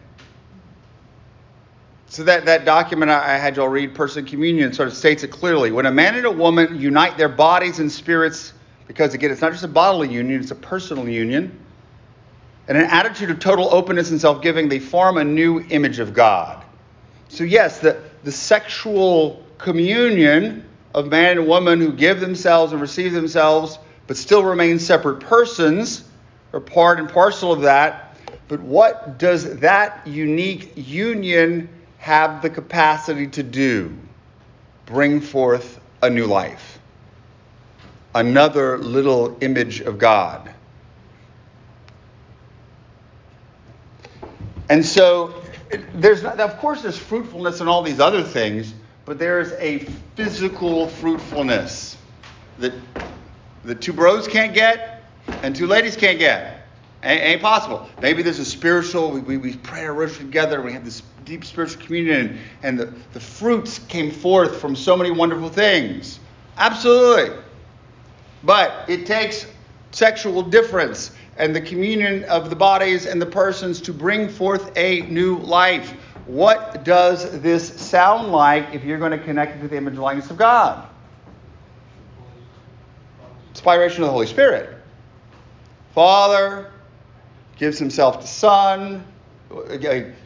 [2.07, 5.73] So that, that document I had y'all read, Person Communion, sort of states it clearly.
[5.73, 8.55] When a man and a woman unite their bodies and spirits,
[8.87, 11.67] because again, it's not just a bodily union, it's a personal union
[12.69, 16.13] and an attitude of total openness and self giving, they form a new image of
[16.13, 16.63] God.
[17.29, 20.65] So, yes, the, the sexual communion
[20.95, 26.05] of man and woman who give themselves and receive themselves, but still remain separate persons,
[26.53, 28.17] are part and parcel of that.
[28.49, 33.97] But what does that unique union have the capacity to do?
[34.87, 36.79] Bring forth a new life,
[38.15, 40.55] another little image of God.
[44.69, 45.35] And so
[45.95, 49.79] there's not, of course there's fruitfulness and all these other things, but there's a
[50.15, 51.97] physical fruitfulness
[52.59, 52.73] that
[53.65, 55.03] the two bros can't get
[55.43, 56.67] and two ladies can't get.
[57.03, 57.89] Ain't, ain't possible.
[58.03, 61.45] Maybe there's a spiritual, we, we, we pray our worship together, we have this deep
[61.45, 66.19] spiritual communion, and the, the fruits came forth from so many wonderful things.
[66.57, 67.37] Absolutely.
[68.43, 69.47] But it takes
[69.93, 75.03] sexual difference and the communion of the bodies and the persons to bring forth a
[75.03, 75.95] new life.
[76.27, 80.03] What does this sound like if you're going to connect it to the image and
[80.03, 80.87] likeness of God?
[83.51, 84.77] Inspiration of the Holy Spirit.
[85.95, 86.71] Father
[87.57, 89.05] gives himself to Son,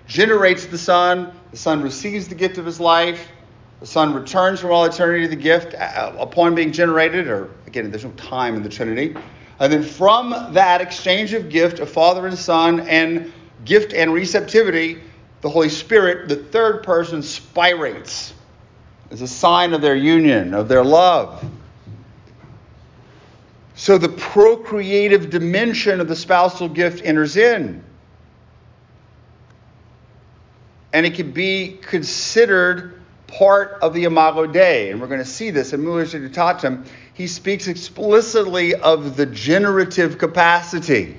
[0.07, 1.33] generates the Son.
[1.51, 3.29] The Son receives the gift of his life.
[3.81, 8.05] The Son returns from all eternity the gift uh, upon being generated, or again, there's
[8.05, 9.15] no time in the Trinity.
[9.59, 13.33] And then from that exchange of gift of Father and Son and
[13.65, 15.01] gift and receptivity,
[15.41, 18.33] the Holy Spirit, the third person, spirates
[19.11, 21.45] as a sign of their union, of their love.
[23.75, 27.85] So the procreative dimension of the spousal gift enters in.
[30.93, 34.91] And it can be considered part of the Imago Dei.
[34.91, 40.19] And we're going to see this in Mulieris Dignitatem he speaks explicitly of the generative
[40.19, 41.17] capacity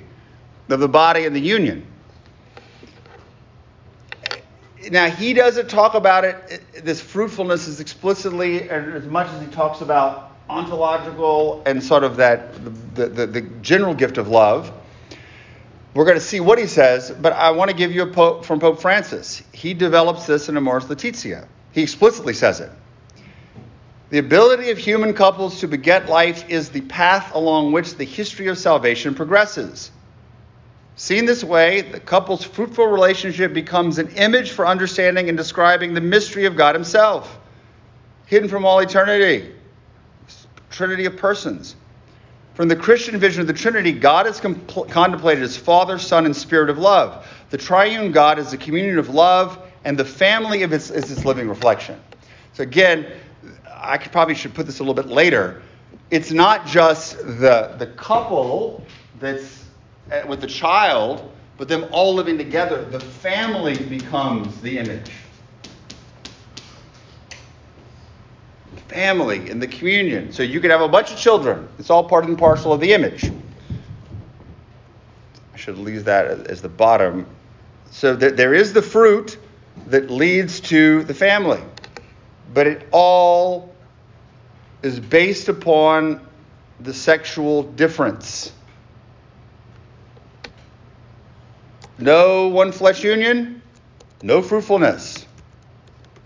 [0.68, 1.86] of the body and the union.
[4.90, 9.80] Now, he doesn't talk about it, this fruitfulness is explicitly as much as he talks
[9.80, 12.52] about ontological and sort of that,
[12.94, 14.72] the, the, the general gift of love.
[15.94, 18.44] We're going to see what he says, but I want to give you a Pope
[18.44, 19.42] from Pope Francis.
[19.52, 21.46] He develops this in Amoris Laetitia.
[21.72, 22.70] He explicitly says it.
[24.14, 28.46] The ability of human couples to beget life is the path along which the history
[28.46, 29.90] of salvation progresses.
[30.94, 36.00] Seen this way, the couple's fruitful relationship becomes an image for understanding and describing the
[36.00, 37.40] mystery of God Himself,
[38.26, 39.52] hidden from all eternity,
[40.70, 41.74] Trinity of persons.
[42.54, 46.36] From the Christian vision of the Trinity, God is compl- contemplated as Father, Son, and
[46.36, 47.26] Spirit of love.
[47.50, 51.24] The triune God is the communion of love, and the family of its, is its
[51.24, 52.00] living reflection.
[52.52, 53.04] So again,
[53.84, 55.62] I could, probably should put this a little bit later.
[56.10, 58.84] It's not just the, the couple
[59.20, 59.64] that's
[60.10, 62.84] uh, with the child, but them all living together.
[62.84, 65.10] The family becomes the image.
[68.94, 70.32] family and the communion.
[70.32, 71.68] So you could have a bunch of children.
[71.78, 73.30] It's all part and parcel of the image.
[75.52, 77.26] I should leave that as the bottom.
[77.90, 79.36] So there is the fruit
[79.86, 81.60] that leads to the family,
[82.52, 83.73] but it all
[84.84, 86.20] is based upon
[86.80, 88.52] the sexual difference.
[91.98, 93.62] No one flesh union,
[94.22, 95.26] no fruitfulness,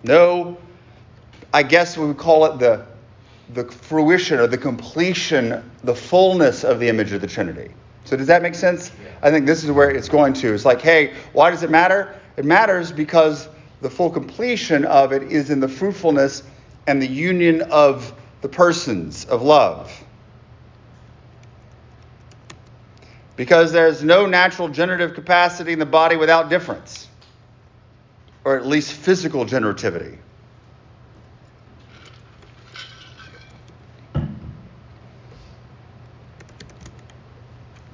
[0.02, 0.56] no
[1.52, 2.84] I guess we would call it the,
[3.54, 7.70] the fruition or the completion, the fullness of the image of the Trinity.
[8.04, 8.90] So does that make sense?
[9.22, 10.52] I think this is where it's going to.
[10.52, 12.14] It's like, hey, why does it matter?
[12.36, 13.48] It matters because
[13.80, 16.42] the full completion of it is in the fruitfulness
[16.86, 19.92] and the union of the persons of love.
[23.36, 27.08] Because there's no natural generative capacity in the body without difference,
[28.44, 30.18] or at least physical generativity.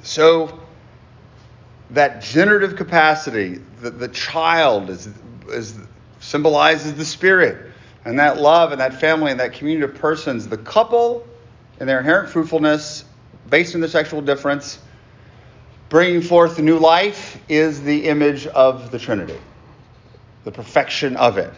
[0.03, 0.61] So
[1.90, 5.09] that generative capacity, the, the child is,
[5.49, 5.74] is
[6.20, 7.72] symbolizes the spirit,
[8.05, 11.26] and that love and that family and that community of persons, the couple
[11.80, 13.05] and their inherent fruitfulness
[13.48, 14.78] based on the sexual difference,
[15.88, 19.38] bringing forth new life is the image of the Trinity,
[20.44, 21.52] the perfection of it.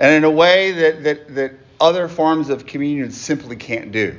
[0.00, 4.16] And in a way that, that, that other forms of communion simply can't do.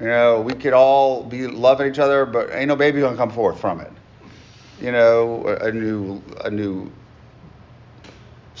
[0.00, 3.30] You know, we could all be loving each other, but ain't no baby gonna come
[3.30, 3.92] forth from it.
[4.80, 6.90] You know, a new a new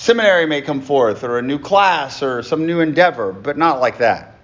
[0.02, 3.98] seminary may come forth, or a new class, or some new endeavor, but not like
[3.98, 4.36] that.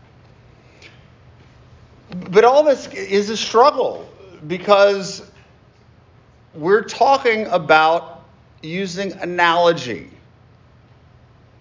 [2.30, 4.08] But all this is a struggle
[4.46, 5.28] because
[6.54, 8.24] we're talking about
[8.62, 10.08] using analogy.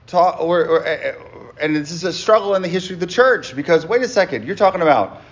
[0.05, 3.87] Talk, or, or, and this is a struggle in the history of the church because
[3.87, 5.23] wait a second, you're talking about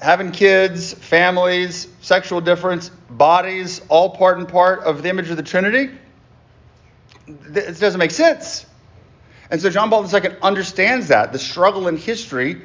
[0.00, 5.42] having kids, families, sexual difference, bodies, all part and part of the image of the
[5.42, 5.90] Trinity.
[7.28, 8.66] It doesn't make sense.
[9.50, 12.62] And so John Paul II understands that, the struggle in history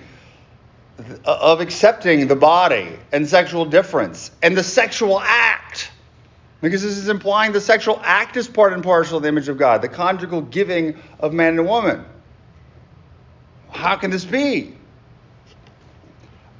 [1.25, 5.91] of accepting the body and sexual difference and the sexual act.
[6.61, 9.57] Because this is implying the sexual act is part and parcel of the image of
[9.57, 12.05] God, the conjugal giving of man and woman.
[13.69, 14.77] How can this be?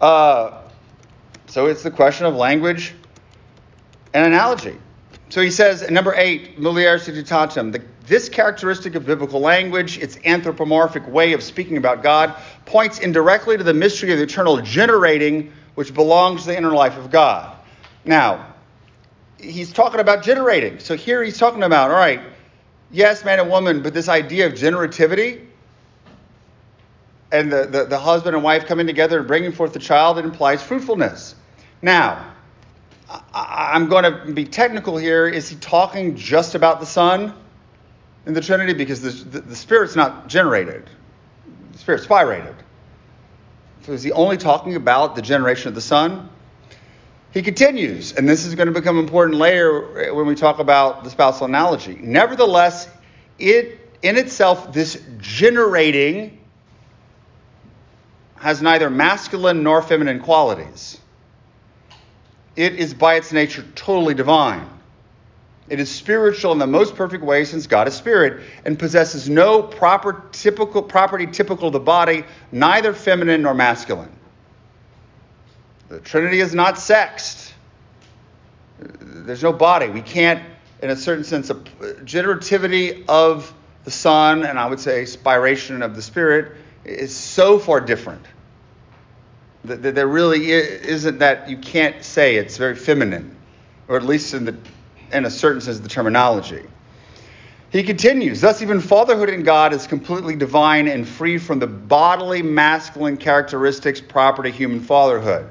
[0.02, 0.62] Uh,
[1.48, 2.94] so it's the question of language
[4.14, 4.78] and analogy.
[5.30, 11.34] So he says, number eight, Mulieris Dignitatem, this characteristic of biblical language, its anthropomorphic way
[11.34, 12.36] of speaking about God,
[12.66, 16.98] points indirectly to the mystery of the eternal generating, which belongs to the inner life
[16.98, 17.56] of God.
[18.04, 18.54] Now,
[19.40, 20.80] he's talking about generating.
[20.80, 22.22] So here he's talking about, all right,
[22.92, 25.46] yes, man and woman, but this idea of generativity,
[27.32, 30.26] and the, the, the, husband and wife coming together and bringing forth the child, it
[30.26, 31.34] implies fruitfulness.
[31.82, 32.32] Now,
[33.34, 35.28] I, am going to be technical here.
[35.28, 37.34] Is he talking just about the Son
[38.26, 38.74] in the Trinity?
[38.74, 40.90] Because the, the, the Spirit's not generated,
[41.72, 42.56] the Spirit's spirated.
[43.82, 46.30] So is he only talking about the generation of the Son?
[47.34, 51.10] He continues, and this is going to become important later when we talk about the
[51.10, 51.98] spousal analogy.
[52.00, 52.88] Nevertheless,
[53.40, 56.40] it in itself, this generating
[58.36, 61.00] has neither masculine nor feminine qualities
[62.56, 64.68] it is by its nature totally divine.
[65.70, 69.62] It is spiritual in the most perfect way since God is spirit and possesses no
[69.64, 74.12] proper typical property typical of the body, neither feminine nor masculine.
[75.88, 77.54] The Trinity is not sexed.
[78.80, 79.88] There's no body.
[79.88, 80.44] We can't,
[80.82, 83.54] in a certain sense, a generativity of
[83.86, 88.26] the Son and I would say spiration of the Spirit is so far different
[89.64, 93.34] that there really isn't that you can't say it's very feminine,
[93.88, 94.58] or at least in the
[95.14, 96.64] in a certain sense the terminology.
[97.72, 102.44] He continues, thus even fatherhood in God is completely divine and free from the bodily
[102.44, 105.50] masculine characteristics proper to human fatherhood.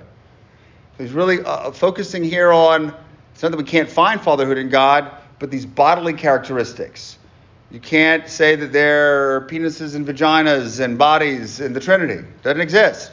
[0.99, 2.95] He's really uh, focusing here on
[3.35, 5.11] It's not that we can't find fatherhood in God,
[5.41, 7.19] but these bodily characteristics.
[7.73, 12.15] You can't say that there are penises and vaginas and bodies in the Trinity.
[12.15, 13.11] It doesn't exist.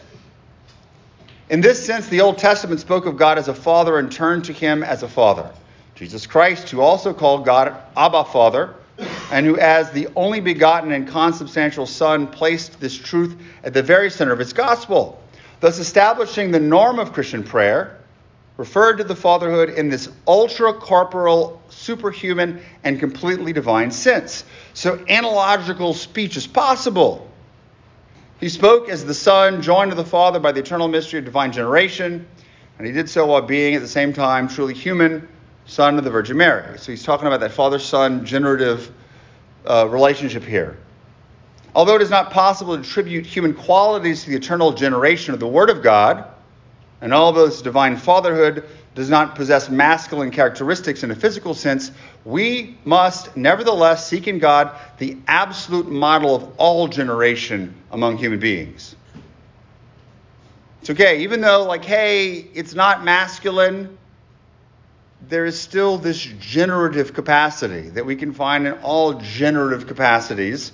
[1.49, 4.53] In this sense, the Old Testament spoke of God as a father and turned to
[4.53, 5.51] him as a father.
[5.99, 8.73] Jesus Christ, who also called God Abba Father,
[9.33, 13.35] and who, as the only begotten and consubstantial Son, placed this truth
[13.65, 15.21] at the very center of his gospel,
[15.59, 17.99] thus establishing the norm of Christian prayer,
[18.55, 24.45] referred to the fatherhood in this ultra corporal, superhuman, and completely divine sense.
[24.73, 27.29] So analogical speech is possible.
[28.39, 31.51] He spoke as the Son, joined to the Father by the eternal mystery of divine
[31.51, 32.25] generation,
[32.77, 35.27] and he did so while being at the same time truly human,
[35.69, 36.79] Son of the Virgin Mary.
[36.79, 38.91] So he's talking about that Father Son generative
[39.65, 40.79] uh, relationship here.
[41.75, 45.47] Although it is not possible to attribute human qualities to the eternal generation of the
[45.47, 46.25] Word of God,
[47.01, 48.65] and although this divine fatherhood
[48.95, 51.91] does not possess masculine characteristics in a physical sense,
[52.25, 58.95] we must nevertheless seek in God the absolute model of all generation among human beings.
[60.81, 63.97] It's okay, even though, like, hey, it's not masculine,
[65.27, 70.71] there is still this generative capacity that we can find in all generative capacities,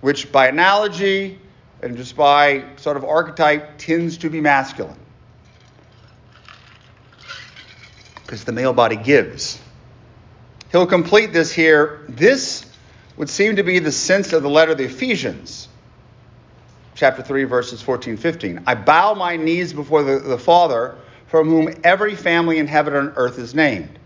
[0.00, 1.38] which by analogy
[1.82, 4.98] and just by sort of archetype tends to be masculine.
[8.22, 9.60] Because the male body gives.
[10.70, 12.06] He'll complete this here.
[12.08, 12.64] This
[13.16, 15.68] would seem to be the sense of the letter of the Ephesians,
[16.94, 18.62] chapter 3, verses 14 15.
[18.66, 20.96] I bow my knees before the, the Father,
[21.32, 23.98] from whom every family in heaven and earth is named.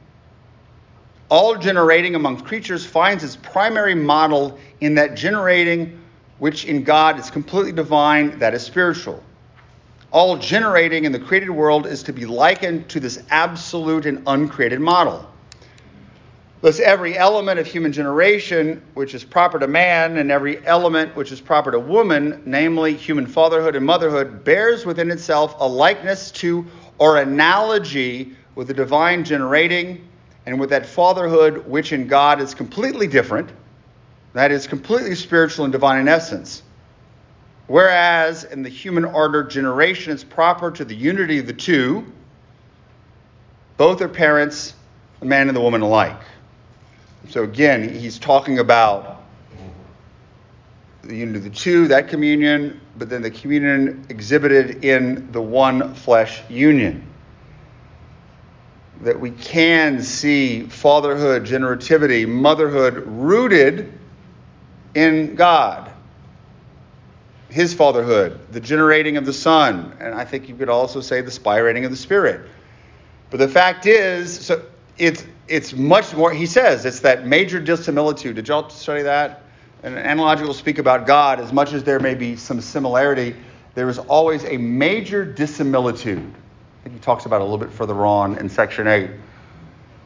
[1.29, 6.01] All generating among creatures finds its primary model in that generating
[6.39, 9.20] which in God is completely divine, that is spiritual.
[10.12, 14.79] All generating in the created world is to be likened to this absolute and uncreated
[14.79, 15.29] model.
[16.61, 21.33] Thus, every element of human generation which is proper to man, and every element which
[21.33, 26.64] is proper to woman, namely human fatherhood and motherhood, bears within itself a likeness to
[26.99, 30.07] or analogy with the divine generating
[30.47, 33.51] and with that fatherhood which in God is completely different,
[34.33, 36.63] that is completely spiritual and divine in essence.
[37.67, 42.07] Whereas in the human order, generation is proper to the unity of the two,
[43.77, 44.75] both are parents,
[45.21, 46.21] the man and the woman alike.
[47.29, 49.23] So again, he's talking about
[51.07, 55.95] the unity of the two, that communion, but then the communion exhibited in the one
[55.95, 57.07] flesh union.
[59.03, 63.93] That we can see fatherhood, generativity, motherhood rooted
[64.95, 65.91] in God.
[67.49, 71.31] His fatherhood, the generating of the Son, and I think you could also say the
[71.31, 72.49] spirating of the Spirit.
[73.31, 74.63] But the fact is, so
[74.99, 76.33] it's it's much more.
[76.33, 78.37] He says it's that major dissimilitude.
[78.37, 79.43] Did y'all study that?
[79.87, 83.37] And analogical speak about God, as much as there may be some similarity,
[83.76, 86.18] there is always a major dissimilitude.
[86.18, 89.09] I think he talks about a little bit further on in section 8.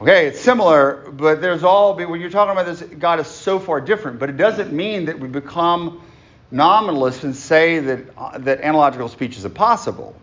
[0.02, 3.80] Okay, it's similar, but there's all, when you're talking about this, God is so far
[3.80, 6.02] different, but it doesn't mean that we become
[6.50, 10.14] nominalists and say that, uh, that analogical speech is impossible.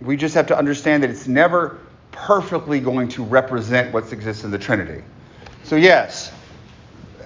[0.00, 1.80] We just have to understand that it's never
[2.12, 5.02] perfectly going to represent what exists in the Trinity.
[5.64, 6.32] So, yes,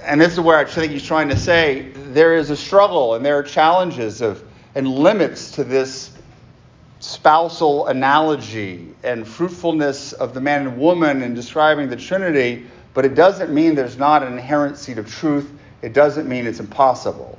[0.08, 3.24] and this is where I think he's trying to say there is a struggle and
[3.24, 4.42] there are challenges of
[4.74, 6.12] and limits to this
[7.00, 13.14] spousal analogy and fruitfulness of the man and woman in describing the Trinity, but it
[13.14, 15.50] doesn't mean there's not an inherent seed of truth.
[15.82, 17.38] It doesn't mean it's impossible.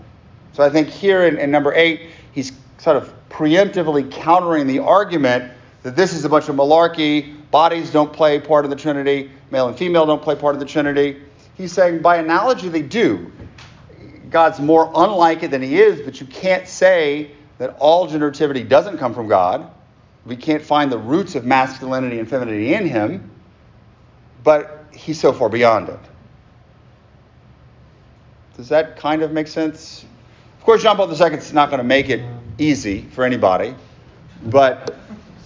[0.54, 5.52] So I think here in, in number eight, he's sort of preemptively countering the argument
[5.84, 9.68] that this is a bunch of malarkey, bodies don't play part of the Trinity, male
[9.68, 11.22] and female don't play part of the Trinity.
[11.60, 13.34] He's saying by analogy they do.
[14.30, 18.98] God's more unlike it than he is, but you can't say that all generativity doesn't
[18.98, 19.70] come from God.
[20.26, 23.30] We can't find the roots of masculinity and femininity in him,
[24.42, 26.00] but he's so far beyond it.
[28.56, 30.06] Does that kind of make sense?
[30.60, 32.22] Of course, John Paul II is not going to make it
[32.58, 33.76] easy for anybody,
[34.46, 34.96] but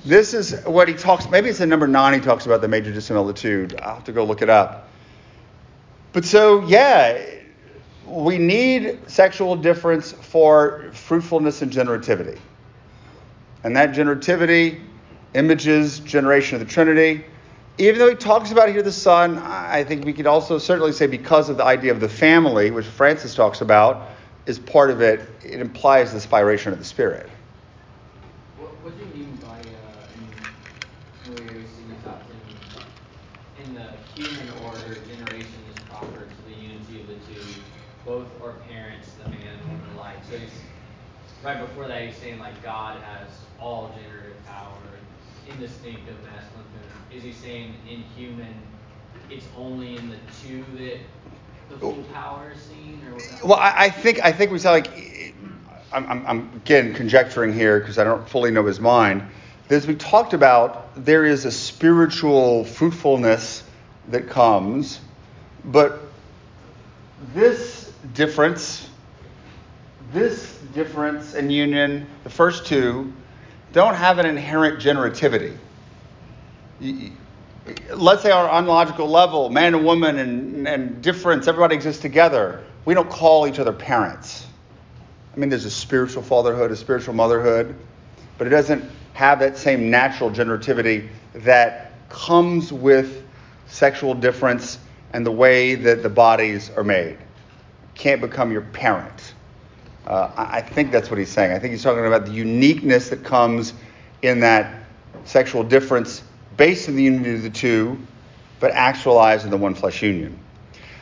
[0.05, 1.27] this is what he talks.
[1.27, 2.13] Maybe it's in number nine.
[2.13, 3.79] He talks about the major dissimilitude.
[3.81, 4.89] I'll have to go look it up.
[6.13, 7.25] But so yeah,
[8.05, 12.39] we need sexual difference for fruitfulness and generativity,
[13.63, 14.79] and that generativity
[15.33, 17.25] images generation of the Trinity.
[17.79, 21.07] Even though he talks about here the Son, I think we could also certainly say
[21.07, 24.09] because of the idea of the family, which Francis talks about,
[24.45, 25.27] is part of it.
[25.43, 27.27] It implies the spiration of the Spirit.
[28.59, 32.21] What, what do you mean by uh, in where you see top
[34.15, 37.41] human order, generation is proper to the unity of the two.
[38.05, 40.17] Both are parents, the man and woman alike.
[40.29, 40.51] So he's
[41.43, 43.29] right before that he's saying like God has
[43.59, 44.77] all generative power,
[45.47, 47.15] in the indistinct of masculine feminine.
[47.15, 48.53] Is he saying in human
[49.29, 50.99] it's only in the two that
[51.69, 52.13] the full oh.
[52.13, 53.43] power is seen or what?
[53.43, 55.33] Well, I, I think I think we sound like
[55.91, 59.23] I'm, I'm, I'm again conjecturing here because I don't fully know his mind.
[59.69, 63.63] As we talked about, there is a spiritual fruitfulness
[64.09, 64.99] that comes,
[65.65, 66.01] but
[67.33, 68.87] this difference,
[70.13, 73.11] this difference and union, the first two,
[73.73, 75.57] don't have an inherent generativity.
[77.93, 82.63] Let's say on an ontological level, man and woman and, and difference, everybody exists together.
[82.85, 84.45] We don't call each other parents.
[85.33, 87.75] I mean, there's a spiritual fatherhood, a spiritual motherhood,
[88.37, 93.23] but it doesn't have that same natural generativity that comes with
[93.67, 94.77] sexual difference
[95.13, 97.17] and the way that the bodies are made.
[97.95, 99.32] Can't become your parent.
[100.07, 101.53] Uh, I think that's what he's saying.
[101.53, 103.73] I think he's talking about the uniqueness that comes
[104.21, 104.83] in that
[105.23, 106.23] sexual difference
[106.57, 107.97] based in the unity of the two,
[108.59, 110.37] but actualized in the one flesh union.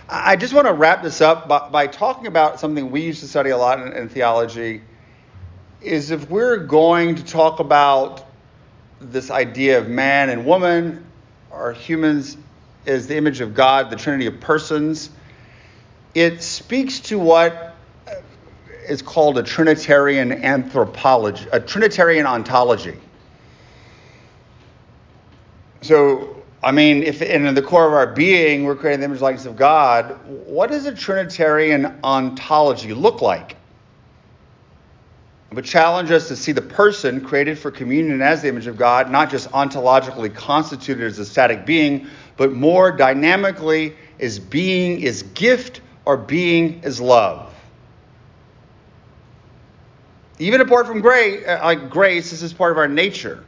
[0.08, 3.28] I just want to wrap this up by, by talking about something we used to
[3.28, 4.82] study a lot in, in theology.
[5.82, 8.26] Is if we're going to talk about
[9.00, 11.04] this idea of man and woman,
[11.50, 12.38] or humans
[12.86, 15.10] as the image of God, the Trinity of persons,
[16.14, 17.71] it speaks to what
[18.88, 22.98] is called a Trinitarian anthropology, a Trinitarian ontology.
[25.82, 29.46] So I mean, if in the core of our being we're creating the image likeness
[29.46, 33.56] of God, what does a Trinitarian ontology look like?
[35.54, 39.12] Would challenge us to see the person created for communion as the image of God,
[39.12, 42.08] not just ontologically constituted as a static being,
[42.38, 47.51] but more dynamically as being is gift or being is love.
[50.42, 53.44] Even apart from grace, uh, like grace, this is part of our nature.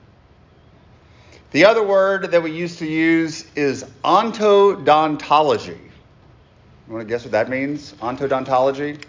[1.49, 5.69] The other word that we used to use is ontodontology.
[5.69, 7.93] You want to guess what that means?
[7.93, 9.03] Ontodontology?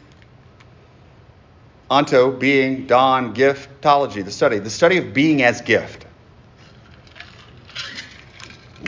[1.91, 4.59] Onto, being, don, giftology, the study.
[4.61, 6.07] The study of being as gift.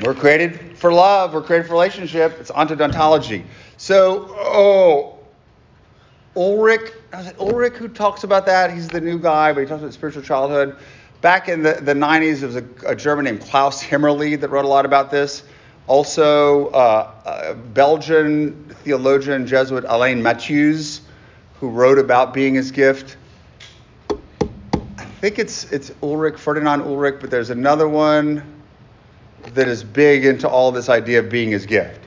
[0.03, 2.39] We're created for love, we're created for relationship.
[2.41, 3.45] It's ontodontology.
[3.77, 5.16] So, oh,
[6.37, 6.93] Ulrich,
[7.41, 8.73] Ulrich who talks about that?
[8.73, 10.77] He's the new guy, but he talks about spiritual childhood.
[11.23, 14.67] Back in the, the 90s, there was a, a German named Klaus Hemmerle that wrote
[14.67, 15.43] a lot about this.
[15.87, 21.01] Also, uh, a Belgian theologian, Jesuit Alain Mattheeuws,
[21.59, 23.17] who wrote about being his gift.
[24.11, 28.43] I think it's, it's Ulrich, Ferdinand Ulrich, but there's another one
[29.55, 32.01] that is big into all this idea of being his gift.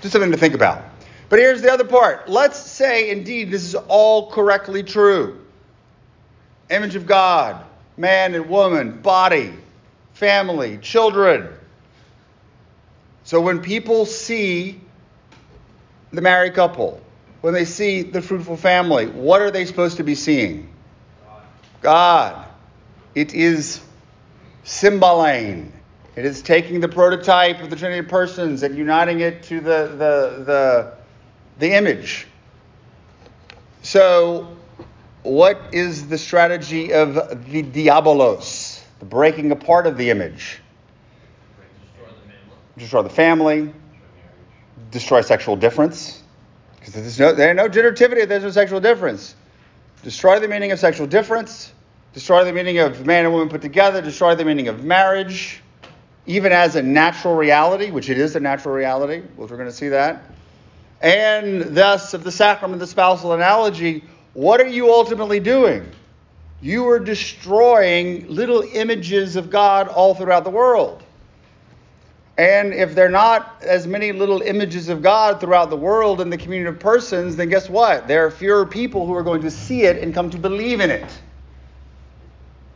[0.00, 0.82] Just something to think about.
[1.28, 2.28] But here's the other part.
[2.28, 5.40] Let's say, indeed, this is all correctly true.
[6.70, 7.64] Image of God,
[7.96, 9.52] man and woman, body,
[10.14, 11.48] family, children.
[13.24, 14.80] So when people see
[16.12, 17.00] the married couple,
[17.40, 20.68] when they see the fruitful family, what are they supposed to be seeing?
[21.80, 22.46] God.
[23.14, 23.80] It is
[24.64, 25.72] symbolane.
[26.16, 29.86] It is taking the prototype of the Trinity of persons and uniting it to the,
[29.86, 30.94] the, the,
[31.58, 32.26] the image.
[33.82, 34.56] So
[35.22, 40.60] what is the strategy of the diabolos, the breaking apart of the image?
[42.78, 43.72] Destroy the family,
[44.90, 46.22] destroy sexual difference,
[46.78, 49.34] because there's no, no generativity if there's no sexual difference.
[50.02, 51.72] Destroy the meaning of sexual difference,
[52.12, 55.62] destroy the meaning of man and woman put together, destroy the meaning of marriage,
[56.26, 59.74] even as a natural reality, which it is a natural reality, which we're going to
[59.74, 60.22] see that.
[61.00, 65.88] And thus, of the sacrament, of the spousal analogy, what are you ultimately doing?
[66.60, 71.02] You are destroying little images of God all throughout the world.
[72.38, 76.28] And if there are not as many little images of God throughout the world in
[76.28, 78.08] the community of persons, then guess what?
[78.08, 80.90] There are fewer people who are going to see it and come to believe in
[80.90, 81.10] it.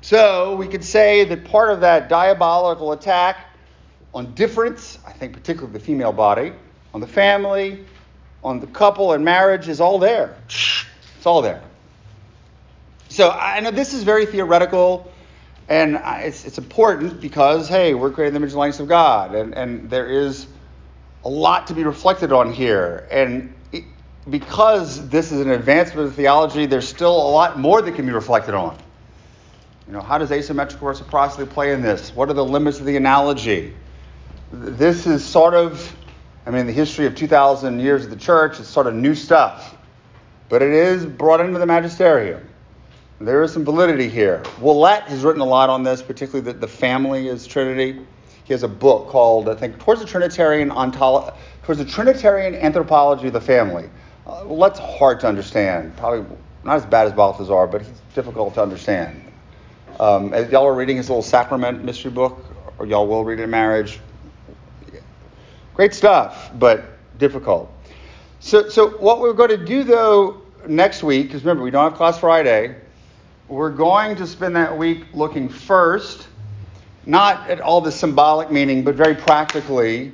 [0.00, 3.46] So we could say that part of that diabolical attack
[4.14, 6.52] on difference, I think particularly the female body,
[6.94, 7.84] on the family,
[8.43, 10.36] on the couple and marriage is all there.
[10.47, 11.62] It's all there.
[13.09, 15.11] So I know this is very theoretical,
[15.68, 19.55] and it's, it's important because, hey, we're creating the image and likeness of God, and,
[19.55, 20.47] and there is
[21.24, 23.07] a lot to be reflected on here.
[23.11, 23.84] And it,
[24.28, 28.12] because this is an advancement of theology, there's still a lot more that can be
[28.12, 28.78] reflected on.
[29.86, 32.14] You know, how does asymmetrical reciprocity play in this?
[32.14, 33.74] What are the limits of the analogy?
[34.53, 35.95] this is sort of,
[36.47, 39.76] I mean, the history of 2,000 years of the church is sort of new stuff,
[40.49, 42.47] but it is brought into the magisterium.
[43.20, 44.43] There is some validity here.
[44.61, 48.01] Ouellet has written a lot on this, particularly that the family is Trinity.
[48.45, 53.26] He has a book called, I think, Towards the Trinitarian Ontolo- Towards the Trinitarian Anthropology
[53.26, 53.91] of the Family.
[54.26, 55.95] Uh, hard to understand.
[55.99, 56.24] Probably
[56.64, 59.22] not as bad as Balthasar, but he's difficult to understand.
[59.99, 62.43] Um, as y'all are reading his little sacrament mystery book,
[62.78, 64.01] or y'all will read it in marriage,
[65.80, 66.84] great stuff, but
[67.16, 67.72] difficult.
[68.40, 71.96] So, so what we're going to do though next week, because remember we don't have
[71.96, 72.76] class Friday,
[73.48, 76.28] we're going to spend that week looking first,
[77.06, 80.12] not at all the symbolic meaning, but very practically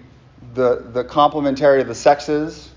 [0.55, 2.71] the the complementarity of the sexes,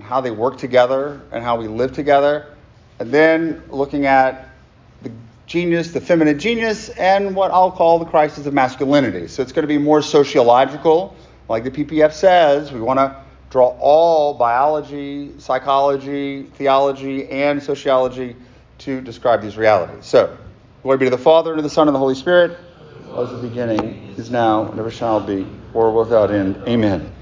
[0.00, 2.52] how they work together, and how we live together,
[2.98, 4.48] and then looking at
[5.02, 5.12] the
[5.46, 9.28] genius, the feminine genius, and what I'll call the crisis of masculinity.
[9.28, 11.14] So it's going to be more sociological,
[11.48, 12.72] like the PPF says.
[12.72, 13.16] We want to
[13.50, 18.36] draw all biology, psychology, theology, and sociology
[18.78, 20.04] to describe these realities.
[20.04, 20.36] So,
[20.82, 22.58] glory be to the Father, and to the Son, and the Holy Spirit,
[23.16, 26.56] as the beginning, is now, and shall be, or without end.
[26.68, 27.12] Amen.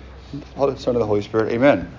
[0.56, 1.52] Son, and the Holy Spirit.
[1.52, 1.90] Amen.